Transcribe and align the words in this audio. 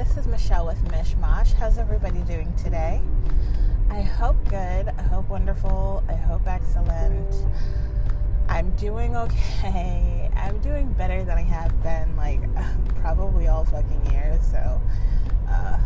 this 0.00 0.16
is 0.16 0.26
Michelle 0.26 0.64
with 0.64 0.82
Mishmash. 0.84 1.52
How's 1.52 1.76
everybody 1.76 2.20
doing 2.20 2.50
today? 2.56 3.02
I 3.90 4.00
hope 4.00 4.42
good. 4.48 4.88
I 4.88 5.02
hope 5.02 5.28
wonderful. 5.28 6.02
I 6.08 6.14
hope 6.14 6.46
excellent. 6.46 7.34
I'm 8.48 8.70
doing 8.76 9.14
okay. 9.14 10.30
I'm 10.34 10.58
doing 10.60 10.90
better 10.94 11.22
than 11.22 11.36
I 11.36 11.42
have 11.42 11.82
been, 11.82 12.16
like, 12.16 12.40
probably 13.02 13.48
all 13.48 13.66
fucking 13.66 14.10
years. 14.10 14.40
So, 14.50 14.80
uh, 15.46 15.78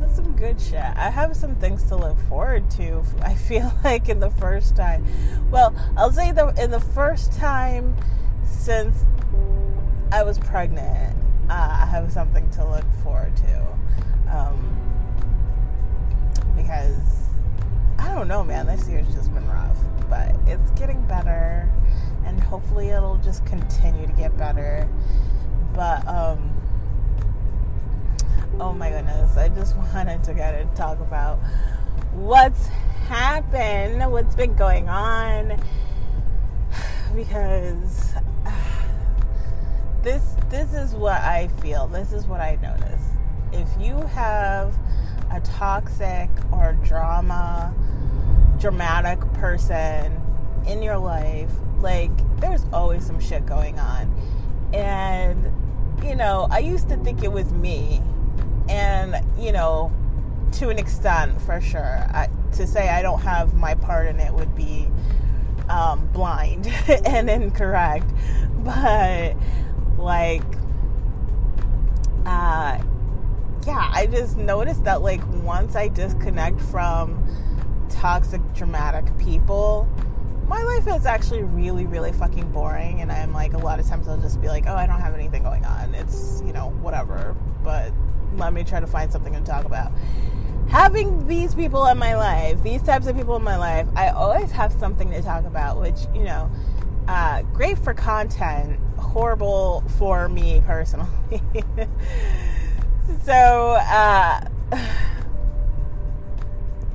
that's 0.00 0.16
some 0.16 0.34
good 0.34 0.58
shit. 0.58 0.76
I 0.76 1.10
have 1.10 1.36
some 1.36 1.54
things 1.56 1.82
to 1.88 1.96
look 1.96 2.18
forward 2.30 2.70
to. 2.72 3.04
I 3.20 3.34
feel 3.34 3.74
like 3.84 4.08
in 4.08 4.20
the 4.20 4.30
first 4.30 4.74
time, 4.74 5.06
well, 5.50 5.74
I'll 5.98 6.12
say 6.12 6.32
the 6.32 6.48
in 6.58 6.70
the 6.70 6.80
first 6.80 7.30
time 7.34 7.94
since 8.42 9.04
I 10.10 10.22
was 10.22 10.38
pregnant, 10.38 11.14
uh, 11.52 11.78
I 11.82 11.84
have 11.84 12.10
something 12.10 12.48
to 12.50 12.64
look 12.64 12.84
forward 13.02 13.36
to. 13.36 14.34
Um, 14.34 14.78
because 16.56 16.96
I 17.98 18.14
don't 18.14 18.26
know, 18.26 18.42
man. 18.42 18.66
This 18.66 18.88
year's 18.88 19.12
just 19.14 19.32
been 19.34 19.46
rough, 19.46 19.76
but 20.08 20.34
it's 20.46 20.70
getting 20.72 21.02
better, 21.02 21.70
and 22.24 22.42
hopefully 22.42 22.88
it'll 22.88 23.18
just 23.18 23.44
continue 23.44 24.06
to 24.06 24.12
get 24.14 24.34
better. 24.38 24.88
But 25.74 26.06
um, 26.08 26.50
oh 28.58 28.72
my 28.72 28.88
goodness, 28.88 29.36
I 29.36 29.50
just 29.50 29.76
wanted 29.94 30.24
to 30.24 30.32
get 30.32 30.54
and 30.54 30.74
talk 30.74 31.00
about 31.00 31.38
what's 32.14 32.66
happened, 33.08 34.10
what's 34.10 34.34
been 34.34 34.54
going 34.54 34.88
on, 34.88 35.60
because 37.14 38.14
this 40.02 40.36
this 40.50 40.72
is 40.74 40.94
what 40.94 41.20
I 41.20 41.48
feel. 41.60 41.86
This 41.88 42.12
is 42.12 42.26
what 42.26 42.40
I 42.40 42.58
notice. 42.62 43.02
If 43.52 43.68
you 43.80 43.96
have 44.08 44.74
a 45.30 45.40
toxic 45.40 46.28
or 46.50 46.76
drama 46.84 47.74
dramatic 48.58 49.20
person 49.34 50.20
in 50.66 50.82
your 50.82 50.98
life, 50.98 51.50
like 51.80 52.10
there's 52.40 52.64
always 52.72 53.04
some 53.04 53.20
shit 53.20 53.46
going 53.46 53.78
on. 53.78 54.12
And 54.72 55.52
you 56.04 56.16
know, 56.16 56.48
I 56.50 56.58
used 56.58 56.88
to 56.88 56.96
think 56.98 57.22
it 57.22 57.32
was 57.32 57.52
me. 57.52 58.02
And, 58.68 59.16
you 59.38 59.52
know, 59.52 59.92
to 60.52 60.68
an 60.68 60.78
extent 60.78 61.40
for 61.42 61.60
sure. 61.60 62.06
I, 62.10 62.28
to 62.52 62.66
say 62.66 62.88
I 62.88 63.02
don't 63.02 63.20
have 63.20 63.54
my 63.54 63.74
part 63.74 64.06
in 64.06 64.20
it 64.20 64.32
would 64.32 64.54
be 64.54 64.88
um, 65.68 66.06
blind 66.12 66.66
and 67.06 67.30
incorrect. 67.30 68.10
But 68.58 69.34
like 70.02 70.42
uh 72.26 72.78
yeah, 73.66 73.90
I 73.92 74.06
just 74.06 74.36
noticed 74.36 74.84
that 74.84 75.02
like 75.02 75.22
once 75.42 75.76
I 75.76 75.88
disconnect 75.88 76.60
from 76.60 77.24
toxic 77.88 78.40
dramatic 78.54 79.16
people, 79.18 79.88
my 80.48 80.62
life 80.62 80.86
is 80.88 81.06
actually 81.06 81.44
really, 81.44 81.86
really 81.86 82.12
fucking 82.12 82.50
boring. 82.50 83.00
And 83.00 83.12
I'm 83.12 83.32
like, 83.32 83.52
a 83.52 83.58
lot 83.58 83.78
of 83.78 83.86
times 83.86 84.08
I'll 84.08 84.20
just 84.20 84.40
be 84.40 84.48
like, 84.48 84.64
oh, 84.66 84.74
I 84.74 84.86
don't 84.86 85.00
have 85.00 85.14
anything 85.14 85.44
going 85.44 85.64
on. 85.64 85.94
It's, 85.94 86.42
you 86.44 86.52
know, 86.52 86.70
whatever. 86.82 87.36
But 87.62 87.92
let 88.34 88.52
me 88.52 88.64
try 88.64 88.80
to 88.80 88.86
find 88.86 89.12
something 89.12 89.32
to 89.32 89.40
talk 89.40 89.64
about. 89.64 89.92
Having 90.68 91.26
these 91.26 91.54
people 91.54 91.86
in 91.86 91.98
my 91.98 92.16
life, 92.16 92.62
these 92.62 92.82
types 92.82 93.06
of 93.06 93.16
people 93.16 93.36
in 93.36 93.42
my 93.42 93.56
life, 93.56 93.86
I 93.94 94.08
always 94.08 94.50
have 94.52 94.72
something 94.72 95.10
to 95.10 95.22
talk 95.22 95.44
about, 95.44 95.80
which, 95.80 96.00
you 96.14 96.24
know, 96.24 96.50
uh, 97.08 97.42
great 97.52 97.78
for 97.78 97.94
content, 97.94 98.78
horrible 98.98 99.82
for 99.98 100.28
me 100.28 100.62
personally. 100.66 101.08
so, 103.24 103.76
uh, 103.80 104.40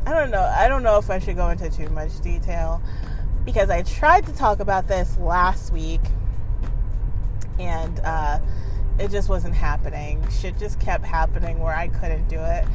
I 0.06 0.14
don't 0.14 0.32
know. 0.32 0.42
I 0.42 0.70
don't 0.70 0.84
know 0.84 0.98
if 0.98 1.10
I 1.10 1.20
should 1.20 1.36
go 1.36 1.50
into 1.50 1.70
too 1.70 1.90
much 1.90 2.20
detail 2.22 2.82
because 3.44 3.70
I 3.70 3.82
tried 3.82 4.26
to 4.28 4.34
talk 4.34 4.60
about 4.60 4.88
this 4.88 5.18
last 5.18 5.74
week 5.74 6.02
and 7.60 8.00
uh, 8.02 8.40
it 9.00 9.12
just 9.12 9.30
wasn't 9.30 9.54
happening. 9.54 10.26
Shit 10.30 10.58
just 10.58 10.80
kept 10.80 11.06
happening 11.06 11.60
where 11.60 11.76
I 11.76 11.90
couldn't 11.90 12.28
do 12.30 12.40
it. 12.40 12.66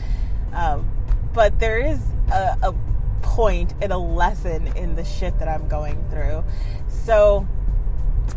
Um, 0.52 0.88
but 1.32 1.58
there 1.58 1.78
is 1.78 2.00
a, 2.30 2.58
a 2.62 2.74
point 3.22 3.74
and 3.80 3.92
a 3.92 3.98
lesson 3.98 4.66
in 4.76 4.94
the 4.94 5.04
shit 5.04 5.38
that 5.38 5.48
I'm 5.48 5.68
going 5.68 6.02
through. 6.10 6.44
So 6.88 7.46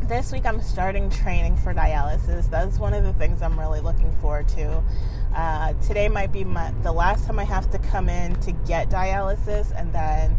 this 0.03 0.31
week 0.31 0.45
I'm 0.45 0.61
starting 0.61 1.09
training 1.09 1.57
for 1.57 1.73
dialysis. 1.73 2.49
That's 2.49 2.79
one 2.79 2.93
of 2.93 3.03
the 3.03 3.13
things 3.13 3.41
I'm 3.41 3.59
really 3.59 3.81
looking 3.81 4.11
forward 4.17 4.47
to. 4.49 4.83
Uh, 5.35 5.73
today 5.73 6.07
might 6.07 6.31
be 6.31 6.43
my, 6.43 6.71
the 6.83 6.91
last 6.91 7.25
time 7.25 7.39
I 7.39 7.43
have 7.43 7.69
to 7.71 7.79
come 7.79 8.07
in 8.07 8.35
to 8.41 8.51
get 8.51 8.89
dialysis, 8.89 9.77
and 9.77 9.91
then 9.91 10.31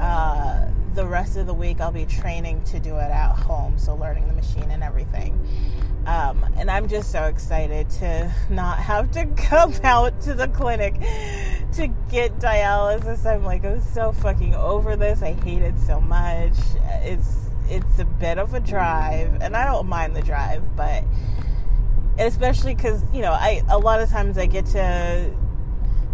uh, 0.00 0.70
the 0.94 1.06
rest 1.06 1.36
of 1.36 1.46
the 1.46 1.54
week 1.54 1.80
I'll 1.80 1.92
be 1.92 2.06
training 2.06 2.64
to 2.64 2.80
do 2.80 2.96
it 2.96 3.10
at 3.10 3.34
home, 3.34 3.78
so 3.78 3.94
learning 3.94 4.26
the 4.26 4.34
machine 4.34 4.70
and 4.70 4.82
everything. 4.82 5.38
Um, 6.06 6.44
and 6.56 6.70
I'm 6.70 6.88
just 6.88 7.12
so 7.12 7.24
excited 7.24 7.88
to 7.90 8.34
not 8.50 8.78
have 8.78 9.10
to 9.12 9.26
come 9.36 9.74
out 9.84 10.20
to 10.22 10.34
the 10.34 10.48
clinic 10.48 10.94
to 11.74 11.86
get 12.10 12.38
dialysis. 12.38 13.24
I'm 13.24 13.44
like, 13.44 13.64
I'm 13.64 13.80
so 13.80 14.12
fucking 14.12 14.54
over 14.54 14.96
this. 14.96 15.22
I 15.22 15.32
hate 15.32 15.62
it 15.62 15.78
so 15.78 16.00
much. 16.00 16.56
It's 17.02 17.38
it's 17.68 17.98
a 17.98 18.04
bit 18.04 18.38
of 18.38 18.52
a 18.54 18.60
drive, 18.60 19.40
and 19.40 19.56
I 19.56 19.64
don't 19.64 19.88
mind 19.88 20.14
the 20.16 20.22
drive, 20.22 20.76
but 20.76 21.04
especially 22.18 22.74
because 22.74 23.02
you 23.12 23.22
know, 23.22 23.32
I 23.32 23.62
a 23.68 23.78
lot 23.78 24.00
of 24.00 24.10
times 24.10 24.36
I 24.38 24.46
get 24.46 24.66
to 24.66 25.30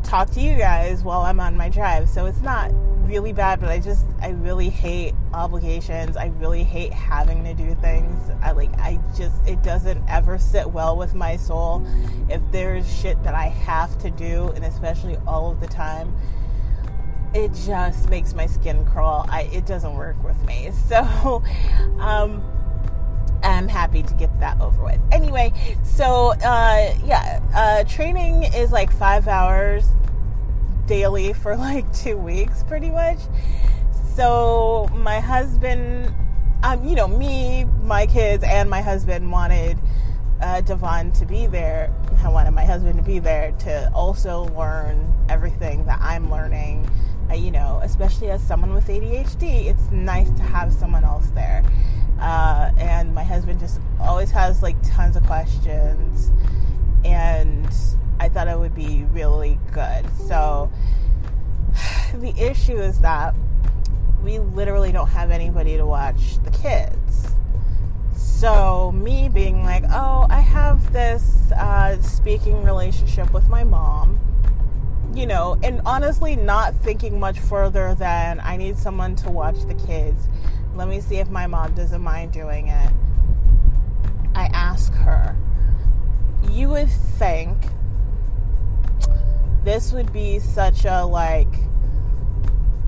talk 0.08 0.30
to 0.30 0.40
you 0.40 0.56
guys 0.56 1.04
while 1.04 1.20
I'm 1.20 1.38
on 1.38 1.54
my 1.54 1.68
drive, 1.68 2.08
so 2.08 2.24
it's 2.24 2.40
not 2.40 2.70
really 3.06 3.32
bad, 3.34 3.60
but 3.60 3.68
I 3.68 3.78
just 3.78 4.06
I 4.22 4.30
really 4.30 4.70
hate 4.70 5.14
obligations. 5.34 6.16
I 6.16 6.26
really 6.38 6.64
hate 6.64 6.94
having 6.94 7.44
to 7.44 7.52
do 7.52 7.74
things. 7.74 8.30
I 8.42 8.52
like 8.52 8.72
I 8.78 8.98
just 9.16 9.46
it 9.46 9.62
doesn't 9.62 10.02
ever 10.08 10.38
sit 10.38 10.70
well 10.70 10.96
with 10.96 11.14
my 11.14 11.36
soul 11.36 11.86
if 12.30 12.40
there's 12.52 12.90
shit 13.00 13.22
that 13.22 13.34
I 13.34 13.48
have 13.48 13.98
to 13.98 14.10
do 14.10 14.48
and 14.56 14.64
especially 14.64 15.18
all 15.26 15.50
of 15.50 15.60
the 15.60 15.66
time. 15.66 16.14
It 17.34 17.52
just 17.66 18.08
makes 18.08 18.32
my 18.32 18.46
skin 18.46 18.86
crawl. 18.86 19.26
I 19.28 19.42
it 19.52 19.66
doesn't 19.66 19.94
work 19.94 20.22
with 20.24 20.42
me. 20.44 20.70
So 20.88 21.42
um 22.00 22.42
I'm 23.42 23.68
happy 23.68 24.02
to 24.02 24.14
get 24.14 24.40
that 24.40 24.60
over 24.60 24.82
with. 24.82 25.00
Anyway, 25.12 25.52
so 25.84 26.32
uh, 26.42 26.94
yeah, 27.04 27.40
uh, 27.54 27.84
training 27.84 28.42
is 28.52 28.72
like 28.72 28.90
five 28.90 29.28
hours 29.28 29.84
daily 30.88 31.32
for 31.32 31.56
like 31.56 31.92
two 31.92 32.16
weeks, 32.16 32.64
pretty 32.64 32.90
much. 32.90 33.18
So 34.16 34.88
my 34.94 35.20
husband, 35.20 36.12
um, 36.64 36.84
you 36.84 36.96
know, 36.96 37.06
me, 37.06 37.64
my 37.84 38.06
kids, 38.06 38.42
and 38.42 38.68
my 38.68 38.80
husband 38.80 39.30
wanted 39.30 39.78
uh, 40.40 40.60
Devon 40.62 41.12
to 41.12 41.26
be 41.26 41.46
there. 41.46 41.92
I 42.24 42.28
wanted 42.28 42.50
my 42.52 42.64
husband 42.64 42.96
to 42.96 43.02
be 43.04 43.20
there 43.20 43.52
to 43.52 43.92
also 43.94 44.46
learn 44.56 45.14
everything 45.28 45.84
that 45.86 46.00
I'm 46.00 46.30
learning. 46.30 46.88
Uh, 47.30 47.34
you 47.34 47.50
know, 47.50 47.78
especially 47.82 48.30
as 48.30 48.42
someone 48.42 48.72
with 48.72 48.88
ADHD, 48.88 49.66
it's 49.66 49.90
nice 49.90 50.30
to 50.30 50.42
have 50.42 50.72
someone 50.72 51.04
else 51.04 51.28
there. 51.30 51.62
Uh, 52.18 52.72
and 52.78 53.14
my 53.14 53.22
husband 53.22 53.60
just 53.60 53.80
always 54.00 54.30
has 54.30 54.62
like 54.62 54.76
tons 54.82 55.14
of 55.14 55.24
questions, 55.24 56.32
and 57.04 57.68
I 58.20 58.28
thought 58.28 58.48
it 58.48 58.58
would 58.58 58.74
be 58.74 59.04
really 59.12 59.58
good. 59.72 60.04
So 60.26 60.70
the 62.14 62.34
issue 62.36 62.76
is 62.76 63.00
that 63.00 63.34
we 64.22 64.38
literally 64.38 64.92
don't 64.92 65.08
have 65.08 65.30
anybody 65.30 65.76
to 65.76 65.86
watch 65.86 66.42
the 66.44 66.50
kids. 66.50 67.34
So, 68.14 68.92
me 68.92 69.28
being 69.28 69.64
like, 69.64 69.84
oh, 69.90 70.26
I 70.30 70.40
have 70.40 70.92
this 70.92 71.50
uh, 71.52 72.00
speaking 72.02 72.62
relationship 72.62 73.32
with 73.32 73.48
my 73.48 73.64
mom, 73.64 74.20
you 75.14 75.26
know, 75.26 75.58
and 75.62 75.80
honestly, 75.84 76.36
not 76.36 76.74
thinking 76.76 77.18
much 77.18 77.38
further 77.40 77.94
than 77.96 78.40
I 78.40 78.56
need 78.56 78.76
someone 78.76 79.16
to 79.16 79.30
watch 79.30 79.64
the 79.66 79.74
kids. 79.74 80.28
Let 80.76 80.88
me 80.88 81.00
see 81.00 81.16
if 81.16 81.28
my 81.30 81.46
mom 81.46 81.74
doesn't 81.74 82.00
mind 82.00 82.32
doing 82.32 82.68
it. 82.68 82.92
I 84.34 84.44
ask 84.52 84.92
her, 84.94 85.36
you 86.50 86.68
would 86.68 86.90
think 86.90 87.56
this 89.68 89.92
would 89.92 90.10
be 90.14 90.38
such 90.38 90.86
a 90.86 91.04
like 91.04 91.54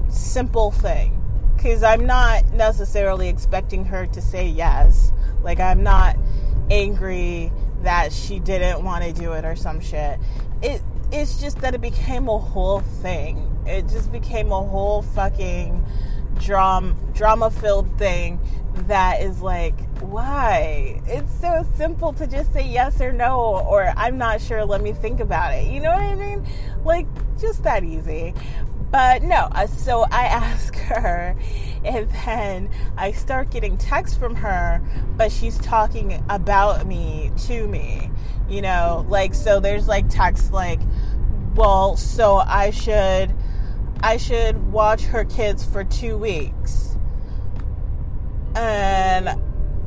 simple 0.08 0.70
thing 0.70 1.14
because 1.54 1.82
I'm 1.82 2.06
not 2.06 2.54
necessarily 2.54 3.28
expecting 3.28 3.84
her 3.84 4.06
to 4.06 4.22
say 4.22 4.48
yes. 4.48 5.12
Like, 5.42 5.60
I'm 5.60 5.82
not 5.82 6.16
angry 6.70 7.52
that 7.82 8.14
she 8.14 8.38
didn't 8.38 8.82
want 8.82 9.04
to 9.04 9.12
do 9.12 9.32
it 9.32 9.44
or 9.44 9.56
some 9.56 9.78
shit. 9.80 10.18
It 10.62 10.80
it's 11.12 11.38
just 11.38 11.60
that 11.60 11.74
it 11.74 11.82
became 11.82 12.30
a 12.30 12.38
whole 12.38 12.80
thing. 12.80 13.62
It 13.66 13.86
just 13.88 14.10
became 14.10 14.50
a 14.50 14.62
whole 14.62 15.02
fucking 15.02 15.84
drama 16.38 16.96
drama 17.12 17.50
filled 17.50 17.98
thing 17.98 18.40
that 18.86 19.22
is 19.22 19.40
like, 19.42 19.78
why? 20.00 21.00
It's 21.06 21.32
so 21.40 21.66
simple 21.76 22.12
to 22.14 22.26
just 22.26 22.52
say 22.52 22.66
yes 22.66 23.00
or 23.00 23.12
no, 23.12 23.64
or 23.68 23.92
I'm 23.96 24.18
not 24.18 24.40
sure, 24.40 24.64
let 24.64 24.80
me 24.82 24.92
think 24.92 25.20
about 25.20 25.54
it. 25.54 25.70
You 25.70 25.80
know 25.80 25.90
what 25.90 26.02
I 26.02 26.14
mean? 26.14 26.46
Like, 26.84 27.06
just 27.38 27.62
that 27.64 27.84
easy. 27.84 28.34
But 28.90 29.22
no, 29.22 29.48
uh, 29.52 29.66
so 29.66 30.02
I 30.10 30.24
ask 30.26 30.74
her, 30.76 31.36
and 31.84 32.10
then 32.10 32.70
I 32.96 33.12
start 33.12 33.50
getting 33.50 33.76
texts 33.76 34.16
from 34.16 34.34
her, 34.36 34.80
but 35.16 35.30
she's 35.30 35.58
talking 35.58 36.22
about 36.28 36.86
me 36.86 37.30
to 37.46 37.66
me. 37.66 38.10
You 38.48 38.62
know, 38.62 39.06
like, 39.08 39.34
so 39.34 39.60
there's 39.60 39.86
like 39.86 40.08
texts 40.08 40.50
like, 40.50 40.80
well, 41.54 41.96
so 41.96 42.36
I 42.36 42.70
should. 42.70 43.34
I 44.02 44.16
should 44.16 44.72
watch 44.72 45.02
her 45.02 45.26
kids 45.26 45.62
for 45.62 45.84
two 45.84 46.16
weeks. 46.16 46.89
And 48.54 49.28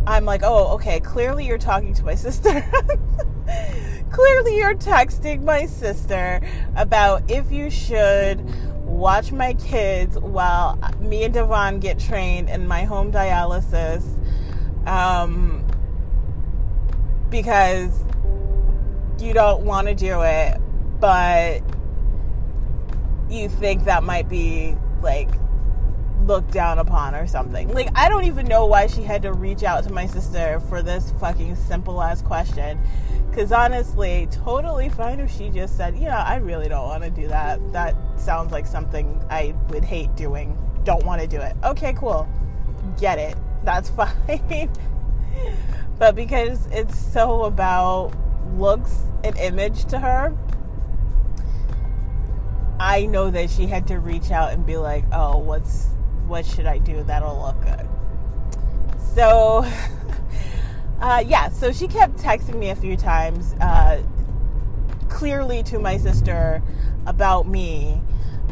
I'm 0.07 0.25
like, 0.25 0.42
oh, 0.44 0.74
okay, 0.75 1.00
clearly 1.00 1.45
you're 1.45 1.57
talking 1.57 1.94
to 1.95 2.04
my 2.04 2.15
sister. 2.15 2.50
clearly 4.12 4.57
you're 4.57 4.75
texting 4.75 5.44
my 5.44 5.65
sister 5.65 6.42
about 6.75 7.30
if 7.31 7.51
you 7.51 7.69
should 7.69 8.44
watch 8.86 9.31
my 9.31 9.54
kids 9.56 10.18
while 10.19 10.77
me 11.00 11.24
and 11.24 11.33
Devon 11.33 11.80
get 11.80 12.00
trained 12.00 12.50
in 12.50 12.68
my 12.68 12.83
home 12.83 13.12
dialysis. 13.12 14.04
Um, 14.88 15.65
because 17.30 18.04
you 19.19 19.33
don't 19.33 19.63
want 19.63 19.88
to 19.88 19.95
do 19.95 20.21
it, 20.21 20.60
but 21.00 21.62
you 23.30 23.50
think 23.50 23.86
that 23.86 24.04
might 24.04 24.30
be 24.30 24.75
like 25.01 25.30
looked 26.25 26.52
down 26.52 26.80
upon 26.80 27.16
or 27.16 27.28
something. 27.28 27.74
Like, 27.74 27.90
I 27.96 28.10
don't 28.10 28.25
even 28.25 28.48
know 28.48 28.66
why 28.66 28.88
she 28.88 29.04
had 29.04 29.22
to 29.24 29.34
reach 29.34 29.64
out 29.64 29.84
to 29.86 29.92
my 29.92 30.06
sister 30.06 30.60
for 30.70 30.81
this 30.81 31.14
fucking 31.20 31.56
simple 31.56 32.02
ass 32.02 32.22
question. 32.22 32.80
Because 33.30 33.52
honestly, 33.52 34.28
totally 34.31 34.90
fine 34.90 35.20
if 35.20 35.36
she 35.36 35.50
just 35.50 35.75
said, 35.75 35.96
know, 36.06 36.10
I 36.12 36.36
really 36.36 36.70
don't 36.70 36.88
want 36.88 37.04
to 37.04 37.10
do 37.10 37.28
that. 37.30 37.60
That 37.74 37.96
sounds 38.16 38.52
like 38.52 38.68
something 38.68 39.20
I 39.30 39.56
would 39.70 39.84
hate 39.84 40.16
doing. 40.16 40.58
Don't 40.84 41.04
want 41.04 41.22
to 41.22 41.28
do 41.28 41.42
it. 41.42 41.56
Okay, 41.64 41.94
cool. 41.94 42.28
Get 43.00 43.18
it. 43.18 43.36
That's 43.64 43.90
fine. 43.90 44.70
but 45.98 46.16
because 46.16 46.68
it's 46.68 46.98
so 46.98 47.44
about 47.44 48.14
looks 48.56 49.02
and 49.24 49.38
image 49.38 49.86
to 49.86 50.00
her, 50.00 50.36
I 52.80 53.06
know 53.06 53.31
that 53.31 53.50
she 53.50 53.68
had 53.68 53.88
to 53.88 54.00
reach 54.00 54.30
out 54.30 54.52
and 54.52 54.66
be 54.66 54.78
like, 54.78 55.06
"Oh, 55.14 55.38
what's 55.38 55.88
what 56.28 56.46
should 56.46 56.66
I 56.66 56.78
do 56.78 57.04
that'll 57.04 57.42
look 57.42 57.62
good?" 57.62 57.88
So, 59.14 59.66
uh, 61.02 61.24
yeah. 61.25 61.50
So 61.50 61.72
she 61.72 61.88
kept 61.88 62.18
texting 62.18 62.56
me 62.56 62.70
a 62.70 62.75
few 62.75 62.98
times, 62.98 63.54
uh, 63.62 64.02
clearly 65.10 65.64
to 65.64 65.80
my 65.80 65.98
sister 65.98 66.62
about 67.06 67.48
me, 67.48 68.02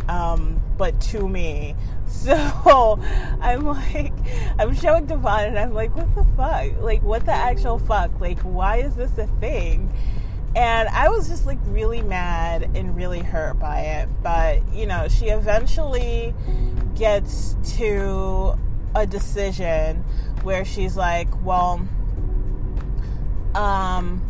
um, 0.07 0.62
but 0.77 1.00
to 1.01 1.27
me. 1.27 1.75
So 2.12 3.00
I'm 3.39 3.65
like, 3.65 4.12
I'm 4.59 4.75
showing 4.75 5.06
Devon, 5.06 5.45
and 5.45 5.57
I'm 5.57 5.73
like, 5.73 5.95
"What 5.95 6.13
the 6.13 6.25
fuck? 6.35 6.81
Like, 6.81 7.01
what 7.01 7.25
the 7.25 7.31
actual 7.31 7.79
fuck? 7.79 8.19
Like, 8.19 8.39
why 8.41 8.77
is 8.77 8.95
this 8.95 9.18
a 9.18 9.27
thing?" 9.39 9.91
And 10.56 10.89
I 10.89 11.07
was 11.09 11.30
just 11.30 11.45
like 11.45 11.59
really 11.65 12.01
mad 12.01 12.75
and 12.75 12.95
really 12.95 13.21
hurt 13.21 13.57
by 13.59 13.81
it. 13.81 14.09
But, 14.21 14.74
you 14.74 14.86
know, 14.86 15.07
she 15.07 15.27
eventually 15.27 16.33
gets 16.95 17.56
to 17.77 18.57
a 18.94 19.07
decision 19.07 20.03
where 20.44 20.65
she's 20.65 20.98
like, 20.98 21.30
well, 21.45 21.88
um, 23.56 24.21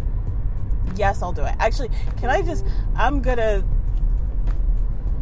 yes, 0.95 1.21
I'll 1.21 1.33
do 1.33 1.43
it. 1.43 1.55
Actually, 1.59 1.89
can 2.17 2.29
I 2.29 2.41
just, 2.41 2.65
I'm 2.95 3.21
gonna, 3.21 3.63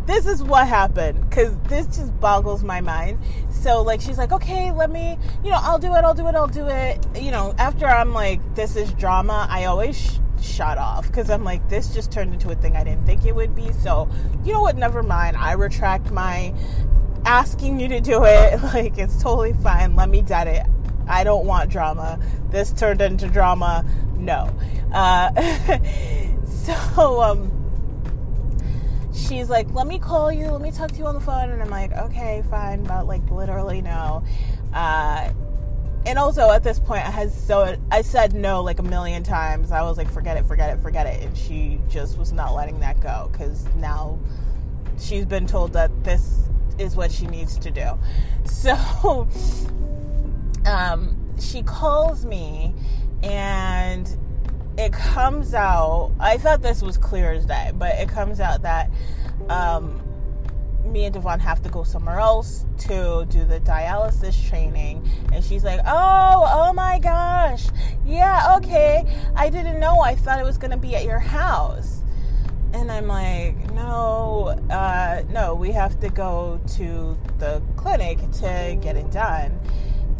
this 0.05 0.25
is 0.25 0.43
what 0.43 0.67
happened 0.67 1.29
because 1.29 1.55
this 1.67 1.85
just 1.85 2.19
boggles 2.19 2.63
my 2.63 2.81
mind. 2.81 3.19
So, 3.49 3.81
like, 3.83 4.01
she's 4.01 4.17
like, 4.17 4.31
okay, 4.31 4.71
let 4.71 4.89
me, 4.91 5.17
you 5.43 5.51
know, 5.51 5.59
I'll 5.61 5.79
do 5.79 5.93
it, 5.93 6.03
I'll 6.03 6.13
do 6.13 6.27
it, 6.27 6.35
I'll 6.35 6.47
do 6.47 6.67
it. 6.67 7.05
You 7.15 7.31
know, 7.31 7.53
after 7.57 7.85
I'm 7.85 8.13
like, 8.13 8.55
this 8.55 8.75
is 8.75 8.91
drama, 8.93 9.47
I 9.49 9.65
always 9.65 10.19
shut 10.41 10.77
off 10.77 11.07
because 11.07 11.29
I'm 11.29 11.43
like, 11.43 11.67
this 11.69 11.93
just 11.93 12.11
turned 12.11 12.33
into 12.33 12.49
a 12.49 12.55
thing 12.55 12.75
I 12.75 12.83
didn't 12.83 13.05
think 13.05 13.25
it 13.25 13.35
would 13.35 13.55
be. 13.55 13.71
So, 13.73 14.09
you 14.43 14.53
know 14.53 14.61
what? 14.61 14.77
Never 14.77 15.03
mind. 15.03 15.37
I 15.37 15.53
retract 15.53 16.11
my 16.11 16.53
asking 17.25 17.79
you 17.79 17.87
to 17.89 17.99
do 18.01 18.23
it. 18.25 18.59
Like, 18.69 18.97
it's 18.97 19.21
totally 19.21 19.53
fine. 19.53 19.95
Let 19.95 20.09
me 20.09 20.21
dead 20.21 20.47
it. 20.47 20.65
I 21.07 21.23
don't 21.23 21.45
want 21.45 21.71
drama. 21.71 22.19
This 22.51 22.71
turned 22.71 23.01
into 23.01 23.27
drama. 23.27 23.83
No. 24.15 24.49
Uh, 24.93 25.31
so, 26.45 27.21
um, 27.21 27.51
she's 29.13 29.49
like, 29.49 29.71
let 29.73 29.87
me 29.87 29.97
call 29.97 30.31
you. 30.31 30.47
Let 30.47 30.61
me 30.61 30.71
talk 30.71 30.91
to 30.91 30.97
you 30.97 31.05
on 31.07 31.15
the 31.15 31.21
phone. 31.21 31.49
And 31.49 31.63
I'm 31.63 31.69
like, 31.69 31.93
okay, 31.93 32.43
fine. 32.49 32.83
But, 32.83 33.07
like, 33.07 33.27
literally, 33.31 33.81
no. 33.81 34.23
Uh, 34.71 35.31
and 36.09 36.17
also 36.17 36.49
at 36.49 36.63
this 36.63 36.79
point 36.79 37.05
I 37.05 37.11
had 37.11 37.31
so 37.31 37.77
I 37.91 38.01
said 38.01 38.33
no 38.33 38.63
like 38.63 38.79
a 38.79 38.83
million 38.83 39.21
times. 39.21 39.71
I 39.71 39.83
was 39.83 39.95
like, 39.95 40.09
forget 40.09 40.37
it, 40.37 40.45
forget 40.47 40.75
it, 40.75 40.81
forget 40.81 41.05
it, 41.05 41.23
and 41.23 41.37
she 41.37 41.79
just 41.87 42.17
was 42.17 42.33
not 42.33 42.55
letting 42.55 42.79
that 42.79 42.99
go 42.99 43.29
because 43.31 43.63
now 43.75 44.17
she's 44.97 45.25
been 45.25 45.45
told 45.45 45.71
that 45.73 46.03
this 46.03 46.49
is 46.79 46.95
what 46.95 47.11
she 47.11 47.27
needs 47.27 47.57
to 47.59 47.71
do. 47.71 47.87
So 48.45 49.27
um, 50.65 51.35
she 51.39 51.61
calls 51.61 52.25
me 52.25 52.73
and 53.21 54.17
it 54.77 54.91
comes 54.91 55.53
out 55.53 56.11
I 56.19 56.37
thought 56.37 56.63
this 56.63 56.81
was 56.81 56.97
clear 56.97 57.33
as 57.33 57.45
day, 57.45 57.71
but 57.75 57.95
it 57.99 58.09
comes 58.09 58.39
out 58.39 58.63
that 58.63 58.89
um, 59.49 60.01
me 60.91 61.05
and 61.05 61.13
Devon 61.13 61.39
have 61.39 61.61
to 61.63 61.69
go 61.69 61.83
somewhere 61.83 62.19
else 62.19 62.65
to 62.79 63.25
do 63.29 63.45
the 63.45 63.59
dialysis 63.61 64.47
training. 64.49 65.07
And 65.33 65.43
she's 65.43 65.63
like, 65.63 65.79
Oh, 65.85 66.47
oh 66.51 66.73
my 66.73 66.99
gosh. 66.99 67.67
Yeah, 68.05 68.57
okay. 68.57 69.05
I 69.35 69.49
didn't 69.49 69.79
know. 69.79 70.01
I 70.01 70.15
thought 70.15 70.39
it 70.39 70.45
was 70.45 70.57
going 70.57 70.71
to 70.71 70.77
be 70.77 70.95
at 70.95 71.05
your 71.05 71.19
house. 71.19 72.01
And 72.73 72.91
I'm 72.91 73.07
like, 73.07 73.71
No, 73.73 74.59
uh, 74.69 75.23
no, 75.29 75.55
we 75.55 75.71
have 75.71 75.99
to 76.01 76.09
go 76.09 76.59
to 76.77 77.17
the 77.37 77.61
clinic 77.75 78.19
to 78.39 78.77
get 78.81 78.95
it 78.95 79.11
done. 79.11 79.59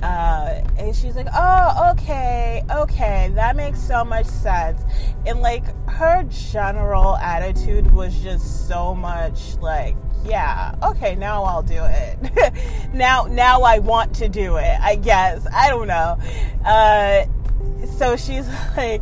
Uh, 0.01 0.61
and 0.77 0.95
she's 0.95 1.15
like, 1.15 1.27
Oh, 1.33 1.91
okay, 1.91 2.63
okay, 2.71 3.31
that 3.35 3.55
makes 3.55 3.81
so 3.81 4.05
much 4.05 4.25
sense. 4.25 4.81
And 5.25 5.41
like 5.41 5.63
her 5.89 6.23
general 6.29 7.17
attitude 7.17 7.91
was 7.91 8.17
just 8.21 8.67
so 8.67 8.95
much 8.95 9.57
like, 9.57 9.95
yeah, 10.25 10.75
okay, 10.83 11.15
now 11.15 11.43
I'll 11.43 11.63
do 11.63 11.81
it. 11.83 12.53
now, 12.93 13.23
now 13.23 13.61
I 13.61 13.79
want 13.79 14.15
to 14.15 14.29
do 14.29 14.57
it. 14.57 14.77
I 14.81 14.95
guess 14.95 15.45
I 15.53 15.69
don't 15.69 15.87
know. 15.87 16.17
Uh, 16.65 17.25
so 17.97 18.15
she's 18.15 18.47
like, 18.77 19.01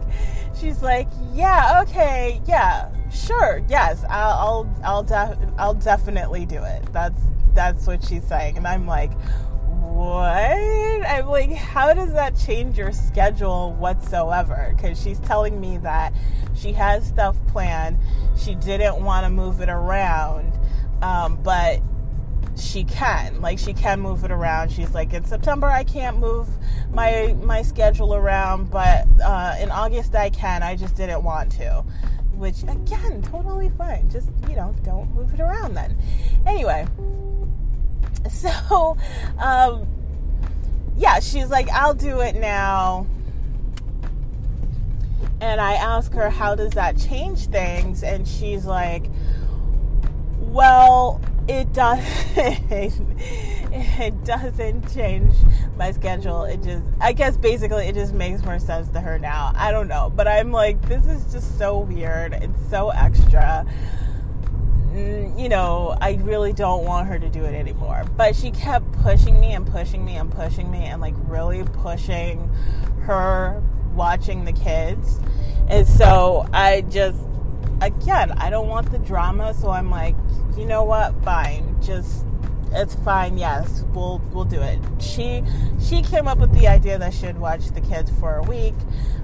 she's 0.60 0.82
like, 0.82 1.08
yeah, 1.34 1.84
okay, 1.84 2.42
yeah, 2.46 2.90
sure, 3.12 3.64
yes, 3.68 4.04
I'll, 4.10 4.40
I'll, 4.40 4.76
I'll, 4.84 5.04
def- 5.04 5.50
I'll 5.58 5.74
definitely 5.74 6.46
do 6.46 6.64
it. 6.64 6.84
That's 6.94 7.22
that's 7.54 7.88
what 7.88 8.04
she's 8.04 8.24
saying, 8.24 8.58
and 8.58 8.68
I'm 8.68 8.86
like, 8.86 9.12
what? 9.98 10.24
I'm 10.24 11.26
like, 11.26 11.52
how 11.54 11.92
does 11.92 12.14
that 12.14 12.38
change 12.38 12.78
your 12.78 12.92
schedule 12.92 13.74
whatsoever? 13.74 14.74
Because 14.76 15.02
she's 15.02 15.20
telling 15.22 15.60
me 15.60 15.80
that 15.80 16.14
she 16.56 16.72
has 16.74 17.08
stuff 17.08 17.36
planned. 17.48 17.98
She 18.38 18.54
didn't 18.54 19.04
want 19.04 19.26
to 19.26 19.32
move 19.32 19.60
it 19.62 19.70
around 19.70 20.54
um, 21.01 21.42
but 21.44 21.82
she 22.60 22.84
can 22.84 23.39
like 23.42 23.60
she 23.60 23.74
can 23.74 24.00
move 24.00 24.24
it 24.24 24.32
around. 24.32 24.72
She's 24.72 24.94
like 24.94 25.13
in 25.13 25.24
september 25.24 25.68
i 25.68 25.84
can't 25.84 26.18
move 26.18 26.48
my 26.92 27.36
my 27.42 27.62
schedule 27.62 28.16
around 28.16 28.72
but 28.72 29.06
uh, 29.24 29.56
in 29.60 29.70
august 29.72 30.16
i 30.16 30.30
can. 30.30 30.63
I 30.63 30.75
just 30.75 30.96
didn't 30.96 31.24
want 31.24 31.51
to. 31.54 31.84
Which 32.34 32.63
again 32.63 33.22
totally 33.24 33.70
fine. 33.70 34.10
Just 34.10 34.30
you 34.48 34.56
know 34.56 34.75
don't 34.84 35.13
move 35.13 35.34
it 35.34 35.39
around 35.39 35.75
then. 35.75 35.98
Anyway 36.46 36.88
so 38.32 38.98
um, 39.39 39.88
yeah 40.96 41.20
she's 41.20 41.50
like 41.50 41.70
i'll 41.70 41.94
do 41.94 42.22
it 42.22 42.36
now. 42.36 43.06
And 45.39 45.62
i 45.62 45.74
ask 45.74 46.12
her 46.13 46.30
how 46.30 46.56
does 46.56 46.72
that 46.72 46.98
change 46.98 47.48
things? 47.48 48.04
And 48.04 48.27
she's 48.27 48.66
like 48.66 49.06
well, 50.58 51.22
it 51.48 51.72
does. 51.72 52.04
it 52.36 54.24
doesn't 54.26 54.92
change 54.92 55.36
my 55.78 55.92
schedule. 55.92 56.46
It 56.46 56.64
just, 56.64 56.84
I 57.00 57.14
guess, 57.14 57.38
basically, 57.38 57.86
it 57.86 57.94
just 57.94 58.12
makes 58.12 58.44
more 58.44 58.58
sense 58.58 58.90
to 58.90 59.00
her 59.00 59.20
now. 59.20 59.52
I 59.56 59.72
don't 59.72 59.88
know, 59.88 60.12
but 60.14 60.28
I'm 60.28 60.52
like, 60.52 60.82
this 60.90 61.06
is 61.06 61.32
just 61.32 61.60
so 61.60 61.78
weird. 61.78 62.34
It's 62.34 62.70
so 62.72 62.90
extra. 62.90 63.68
Mm, 64.94 65.40
you 65.40 65.48
know, 65.48 65.96
I 66.02 66.14
really 66.24 66.54
don't 66.54 66.86
want 66.86 67.08
her 67.08 67.20
to 67.20 67.30
do 67.30 67.44
it 67.44 67.54
anymore. 67.54 68.06
But 68.18 68.36
she 68.36 68.50
kept 68.50 68.92
pushing 69.04 69.40
me 69.40 69.54
and 69.54 69.68
pushing 69.68 70.04
me 70.04 70.16
and 70.16 70.32
pushing 70.32 70.72
me 70.72 70.86
and 70.86 71.00
like 71.00 71.14
really 71.28 71.66
pushing 71.66 72.50
her 73.02 73.62
watching 73.94 74.46
the 74.46 74.54
kids. 74.54 75.20
And 75.68 75.88
so 75.88 76.48
I 76.52 76.82
just, 76.82 77.20
again, 77.81 78.31
I 78.34 78.50
don't 78.50 78.67
want 78.67 78.91
the 78.91 79.00
drama. 79.00 79.53
So 79.53 79.69
I'm 79.69 79.89
like, 79.89 80.15
you 80.57 80.65
know 80.65 80.84
what? 80.84 81.24
Fine. 81.24 81.81
Just, 81.81 82.25
it's 82.72 82.96
fine. 82.96 83.38
Yes, 83.38 83.84
we'll, 83.93 84.22
we'll 84.31 84.46
do 84.46 84.62
it. 84.62 84.79
She, 85.00 85.43
she 85.79 86.01
came 86.01 86.27
up 86.27 86.39
with 86.39 86.53
the 86.53 86.67
idea 86.67 86.98
that 86.98 87.13
she'd 87.13 87.38
watch 87.38 87.67
the 87.67 87.81
kids 87.81 88.12
for 88.19 88.36
a 88.36 88.43
week. 88.43 88.75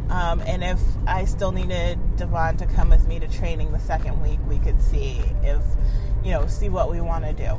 Um, 0.10 0.42
and 0.42 0.64
if 0.64 0.80
I 1.08 1.26
still 1.26 1.52
needed 1.52 2.18
Devon 2.18 2.58
to 2.58 2.66
come 2.66 2.90
with 2.90 3.08
me 3.08 3.20
to 3.20 3.28
training 3.28 3.72
the 3.72 3.80
second 3.80 4.22
week, 4.22 4.40
we 4.48 4.60
could 4.60 4.82
see 4.82 5.22
if, 5.42 5.62
you 6.24 6.32
know, 6.32 6.46
see 6.48 6.70
what 6.70 6.92
we 6.92 7.02
want 7.02 7.26
to 7.26 7.34
do. 7.34 7.58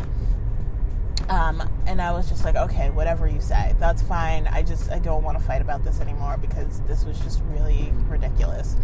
Um, 1.28 1.68
and 1.86 2.02
I 2.02 2.12
was 2.12 2.28
just 2.28 2.44
like, 2.44 2.54
okay, 2.54 2.90
whatever 2.90 3.26
you 3.26 3.40
say, 3.40 3.74
that's 3.78 4.02
fine. 4.02 4.46
I 4.46 4.62
just, 4.62 4.90
I 4.90 4.98
don't 4.98 5.22
want 5.22 5.38
to 5.38 5.44
fight 5.44 5.62
about 5.62 5.82
this 5.82 6.00
anymore 6.00 6.36
because 6.36 6.80
this 6.82 7.04
was 7.04 7.18
just 7.20 7.42
really 7.46 7.92
ridiculous. 8.08 8.76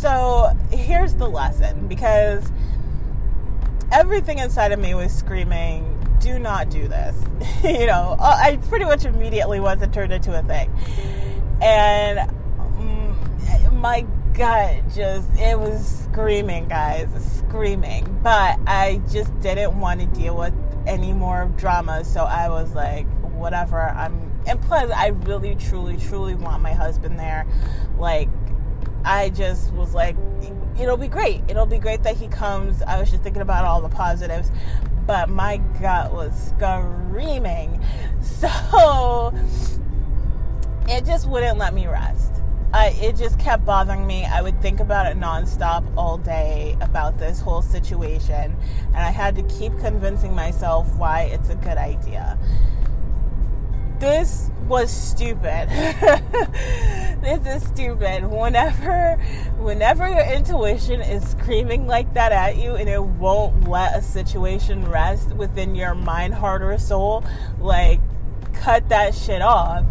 So 0.00 0.56
here's 0.70 1.14
the 1.14 1.28
lesson 1.28 1.88
because 1.88 2.50
everything 3.92 4.38
inside 4.38 4.72
of 4.72 4.78
me 4.78 4.94
was 4.94 5.12
screaming, 5.12 5.92
do 6.20 6.38
not 6.38 6.70
do 6.70 6.86
this. 6.86 7.16
you 7.64 7.86
know, 7.86 8.16
I 8.18 8.58
pretty 8.68 8.84
much 8.84 9.04
immediately 9.04 9.60
was 9.60 9.82
it 9.82 9.92
turned 9.92 10.12
into 10.12 10.38
a 10.38 10.42
thing 10.42 10.70
and 11.60 12.30
mm, 12.78 13.72
my 13.72 14.04
gut 14.34 14.82
just 14.94 15.28
it 15.36 15.58
was 15.58 16.04
screaming 16.04 16.68
guys 16.68 17.08
screaming 17.38 18.04
but 18.22 18.58
i 18.66 19.00
just 19.10 19.38
didn't 19.40 19.78
want 19.80 19.98
to 19.98 20.06
deal 20.08 20.36
with 20.36 20.52
any 20.86 21.14
more 21.14 21.50
drama 21.56 22.04
so 22.04 22.24
i 22.24 22.48
was 22.48 22.74
like 22.74 23.06
whatever 23.22 23.88
i'm 23.90 24.30
and 24.46 24.60
plus 24.62 24.90
i 24.90 25.06
really 25.06 25.54
truly 25.54 25.96
truly 25.96 26.34
want 26.34 26.62
my 26.62 26.72
husband 26.74 27.18
there 27.18 27.46
like 27.98 28.28
i 29.06 29.30
just 29.30 29.72
was 29.72 29.94
like 29.94 30.16
it'll 30.78 30.96
be 30.96 31.08
great 31.08 31.42
it'll 31.48 31.64
be 31.64 31.78
great 31.78 32.02
that 32.02 32.16
he 32.16 32.28
comes 32.28 32.82
i 32.82 33.00
was 33.00 33.10
just 33.10 33.22
thinking 33.22 33.42
about 33.42 33.64
all 33.64 33.80
the 33.80 33.88
positives 33.88 34.50
but 35.06 35.28
my 35.28 35.56
gut 35.80 36.12
was 36.12 36.32
screaming 36.48 37.82
so 38.20 39.32
it 40.88 41.04
just 41.04 41.28
wouldn't 41.28 41.58
let 41.58 41.74
me 41.74 41.86
rest. 41.86 42.32
It 42.74 43.16
just 43.16 43.38
kept 43.38 43.64
bothering 43.64 44.06
me. 44.06 44.24
I 44.26 44.42
would 44.42 44.60
think 44.60 44.80
about 44.80 45.10
it 45.10 45.18
nonstop 45.18 45.90
all 45.96 46.18
day 46.18 46.76
about 46.80 47.18
this 47.18 47.40
whole 47.40 47.62
situation, 47.62 48.54
and 48.88 48.96
I 48.96 49.10
had 49.10 49.34
to 49.36 49.42
keep 49.44 49.76
convincing 49.78 50.34
myself 50.34 50.94
why 50.96 51.22
it's 51.22 51.48
a 51.48 51.54
good 51.54 51.78
idea. 51.78 52.38
This 53.98 54.50
was 54.68 54.90
stupid. 54.90 55.68
this 57.22 57.46
is 57.46 57.68
stupid. 57.68 58.26
Whenever, 58.26 59.16
whenever 59.58 60.08
your 60.08 60.24
intuition 60.24 61.00
is 61.00 61.26
screaming 61.28 61.86
like 61.86 62.12
that 62.14 62.32
at 62.32 62.56
you, 62.56 62.74
and 62.74 62.88
it 62.88 63.02
won't 63.02 63.68
let 63.68 63.96
a 63.96 64.02
situation 64.02 64.84
rest 64.88 65.32
within 65.34 65.74
your 65.74 65.94
mind, 65.94 66.34
heart, 66.34 66.62
or 66.62 66.76
soul, 66.78 67.24
like 67.60 68.00
cut 68.52 68.88
that 68.88 69.14
shit 69.14 69.42
off 69.42 69.84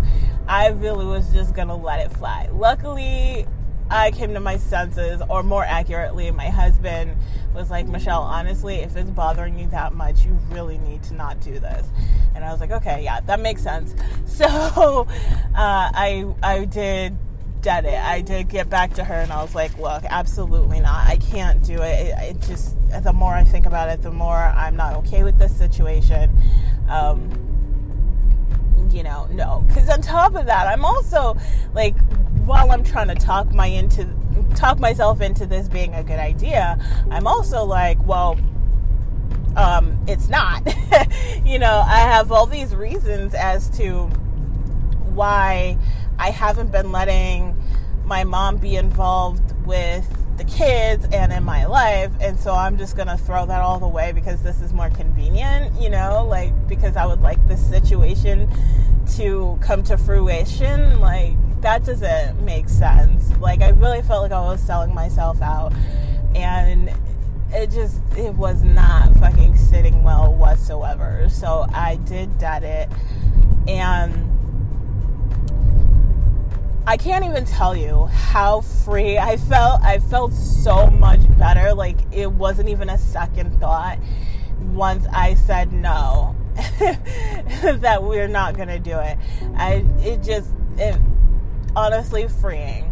I 0.48 0.68
really 0.68 1.06
was 1.06 1.32
just 1.34 1.56
gonna 1.56 1.76
let 1.76 2.06
it 2.06 2.16
fly. 2.16 2.50
Luckily, 2.52 3.48
I 3.90 4.12
came 4.12 4.34
to 4.34 4.40
my 4.40 4.58
senses, 4.58 5.22
or 5.30 5.44
more 5.44 5.64
accurately, 5.64 6.32
my 6.32 6.50
husband 6.50 7.16
was 7.54 7.70
like, 7.70 7.88
Michelle, 7.88 8.24
honestly, 8.24 8.78
if 8.78 8.96
it's 8.96 9.10
bothering 9.12 9.60
you 9.60 9.68
that 9.68 9.94
much, 9.94 10.26
you 10.26 10.38
really 10.50 10.78
need 10.80 11.04
to 11.04 11.14
not 11.14 11.40
do 11.40 11.60
this. 11.60 11.88
And 12.34 12.44
I 12.44 12.52
was 12.52 12.60
like, 12.60 12.72
okay, 12.72 13.04
yeah, 13.04 13.22
that 13.22 13.40
makes 13.40 13.62
sense. 13.62 13.96
So 14.26 14.46
uh, 14.46 15.06
I 15.56 16.26
I 16.44 16.66
did 16.66 17.18
did 17.66 17.86
it. 17.86 17.98
I 18.00 18.22
did 18.22 18.50
get 18.50 18.70
back 18.70 18.94
to 18.96 19.04
her 19.04 19.16
and 19.16 19.32
I 19.32 19.42
was 19.42 19.56
like, 19.56 19.78
look, 19.80 20.04
absolutely 20.06 20.80
not. 20.82 21.08
I 21.08 21.18
can't 21.18 21.64
do 21.64 21.82
it. 21.82 22.08
It, 22.08 22.16
it 22.20 22.42
just, 22.42 22.76
the 23.04 23.12
more 23.12 23.34
I 23.34 23.44
think 23.44 23.66
about 23.66 23.90
it, 23.90 24.04
the 24.04 24.12
more 24.12 24.36
I'm 24.36 24.76
not 24.76 24.96
okay 24.98 25.24
with 25.24 25.40
this 25.40 25.56
situation. 25.58 26.32
Um, 26.90 27.32
you 28.92 29.02
know, 29.04 29.28
no. 29.32 29.64
Because 29.68 29.90
on 29.90 30.02
top 30.02 30.36
of 30.36 30.46
that, 30.46 30.68
I'm 30.68 30.86
also 30.86 31.38
like, 31.74 31.96
while 32.46 32.72
I'm 32.72 32.84
trying 32.84 33.08
to 33.08 33.16
talk 33.16 33.52
my 33.54 33.68
into 33.68 34.08
talk 34.56 34.80
myself 34.80 35.22
into 35.22 35.46
this 35.46 35.68
being 35.68 35.94
a 35.94 36.04
good 36.04 36.20
idea, 36.20 36.78
I'm 37.10 37.28
also 37.28 37.64
like, 37.64 38.04
well, 38.06 38.38
um, 39.56 39.98
it's 40.08 40.30
not. 40.30 40.66
you 41.46 41.60
know, 41.60 41.84
I 41.86 42.00
have 42.00 42.32
all 42.32 42.46
these 42.46 42.76
reasons 42.76 43.34
as 43.34 43.70
to 43.78 44.08
why 45.14 45.78
I 46.20 46.30
haven't 46.30 46.72
been 46.72 46.92
letting 46.92 47.62
my 48.06 48.24
mom 48.24 48.58
be 48.58 48.76
involved 48.76 49.54
with 49.66 50.08
the 50.38 50.44
kids 50.44 51.06
and 51.12 51.32
in 51.32 51.44
my 51.44 51.66
life 51.66 52.12
and 52.20 52.38
so 52.40 52.54
i'm 52.54 52.78
just 52.78 52.98
gonna 52.98 53.18
throw 53.18 53.46
that 53.46 53.62
all 53.62 53.80
the 53.80 53.88
way 53.88 54.12
because 54.12 54.42
this 54.44 54.62
is 54.62 54.74
more 54.74 54.90
convenient 54.90 55.80
you 55.80 55.90
know 55.90 56.26
like 56.28 56.52
because 56.68 56.98
i 56.98 57.06
would 57.06 57.22
like 57.22 57.46
this 57.48 57.66
situation 57.70 58.50
to 59.08 59.58
come 59.62 59.82
to 59.84 59.98
fruition 59.98 61.00
like 61.00 61.36
that 61.66 61.84
doesn't 61.84 62.40
make 62.46 62.70
sense. 62.70 63.36
Like 63.40 63.62
i 63.62 63.70
really 63.70 64.04
felt 64.04 64.22
like 64.22 64.32
i 64.32 64.40
was 64.40 64.62
selling 64.62 64.94
myself 64.94 65.42
out 65.42 65.74
and 66.36 66.94
it 67.52 67.72
just 67.72 68.02
it 68.16 68.36
was 68.36 68.62
not 68.64 69.16
fucking 69.16 69.58
sitting 69.58 70.04
well 70.04 70.32
whatsoever. 70.32 71.28
So 71.28 71.66
i 71.74 71.96
did 71.96 72.40
that 72.40 72.64
it 72.64 72.88
and 73.68 74.25
I 76.88 76.98
can't 76.98 77.26
even 77.26 77.46
tell 77.46 77.76
you 77.76 78.06
how 78.06 78.62
free 78.62 79.18
I 79.18 79.38
felt. 79.38 79.82
I 79.82 79.98
felt 79.98 80.34
so 80.34 80.88
much 80.88 81.20
better. 81.38 81.74
Like 81.74 81.98
it 82.12 82.32
wasn't 82.32 82.70
even 82.70 82.90
a 82.90 82.98
second 82.98 83.60
thought 83.60 83.98
once 84.60 85.06
I 85.12 85.34
said 85.34 85.74
no 85.74 86.36
that 86.56 88.04
we're 88.04 88.28
not 88.28 88.56
going 88.56 88.68
to 88.68 88.78
do 88.78 89.00
it. 89.00 89.18
I 89.56 89.84
it 90.00 90.22
just 90.22 90.52
it 90.78 91.00
honestly 91.76 92.28
freeing. 92.28 92.92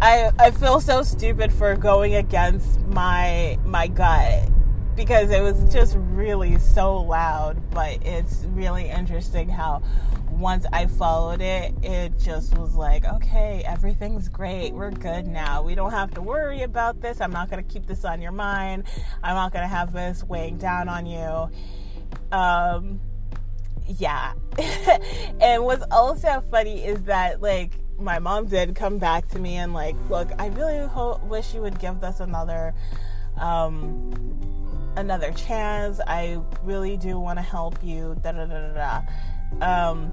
I 0.00 0.30
I 0.38 0.52
feel 0.52 0.80
so 0.80 1.02
stupid 1.02 1.52
for 1.52 1.74
going 1.74 2.14
against 2.14 2.80
my 2.82 3.58
my 3.64 3.88
gut 3.88 4.48
because 4.94 5.30
it 5.30 5.42
was 5.42 5.72
just 5.72 5.96
really 5.98 6.58
so 6.58 6.98
loud, 6.98 7.70
but 7.70 7.98
it's 8.06 8.44
really 8.50 8.88
interesting 8.88 9.48
how 9.48 9.82
once 10.36 10.66
I 10.72 10.86
followed 10.86 11.40
it, 11.40 11.74
it 11.82 12.18
just 12.18 12.56
was 12.58 12.74
like, 12.74 13.04
okay, 13.06 13.62
everything's 13.66 14.28
great. 14.28 14.72
We're 14.72 14.90
good 14.90 15.26
now. 15.26 15.62
We 15.62 15.74
don't 15.74 15.92
have 15.92 16.12
to 16.12 16.22
worry 16.22 16.62
about 16.62 17.00
this. 17.00 17.20
I'm 17.20 17.32
not 17.32 17.50
going 17.50 17.64
to 17.64 17.72
keep 17.72 17.86
this 17.86 18.04
on 18.04 18.20
your 18.20 18.32
mind. 18.32 18.84
I'm 19.22 19.34
not 19.34 19.52
going 19.52 19.62
to 19.62 19.68
have 19.68 19.92
this 19.92 20.22
weighing 20.24 20.58
down 20.58 20.88
on 20.88 21.06
you. 21.06 21.50
Um, 22.36 23.00
yeah. 23.86 24.34
and 25.40 25.64
what's 25.64 25.84
also 25.90 26.44
funny 26.50 26.84
is 26.84 27.02
that, 27.04 27.40
like, 27.40 27.72
my 27.98 28.18
mom 28.18 28.46
did 28.46 28.74
come 28.74 28.98
back 28.98 29.28
to 29.28 29.38
me 29.38 29.56
and, 29.56 29.72
like, 29.72 29.96
look, 30.10 30.30
I 30.38 30.48
really 30.48 30.86
ho- 30.86 31.20
wish 31.24 31.54
you 31.54 31.62
would 31.62 31.78
give 31.78 32.00
this 32.00 32.20
another, 32.20 32.74
um, 33.38 34.12
another 34.96 35.32
chance. 35.32 35.98
I 36.06 36.40
really 36.62 36.98
do 36.98 37.18
want 37.18 37.38
to 37.38 37.42
help 37.42 37.82
you. 37.82 38.20
Da 38.22 38.32
da 38.32 38.44
da 38.44 38.72
da 38.72 38.74
da 38.74 39.02
um, 39.60 40.10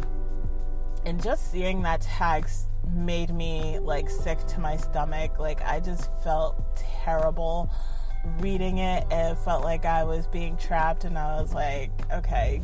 and 1.06 1.22
just 1.22 1.52
seeing 1.52 1.82
that 1.84 2.02
text 2.02 2.68
made 2.94 3.34
me 3.34 3.80
like 3.80 4.10
sick 4.10 4.40
to 4.48 4.60
my 4.60 4.78
stomach. 4.78 5.40
Like 5.40 5.62
I 5.62 5.80
just 5.80 6.10
felt 6.24 6.76
terrible 6.76 7.72
reading 8.40 8.80
it. 8.80 9.06
It 9.12 9.38
felt 9.40 9.64
like 9.64 9.86
I 9.86 10.04
was 10.04 10.28
being 10.28 10.58
trapped, 10.58 11.04
and 11.04 11.18
I 11.18 11.42
was 11.42 11.54
like, 11.54 11.92
okay. 12.12 12.62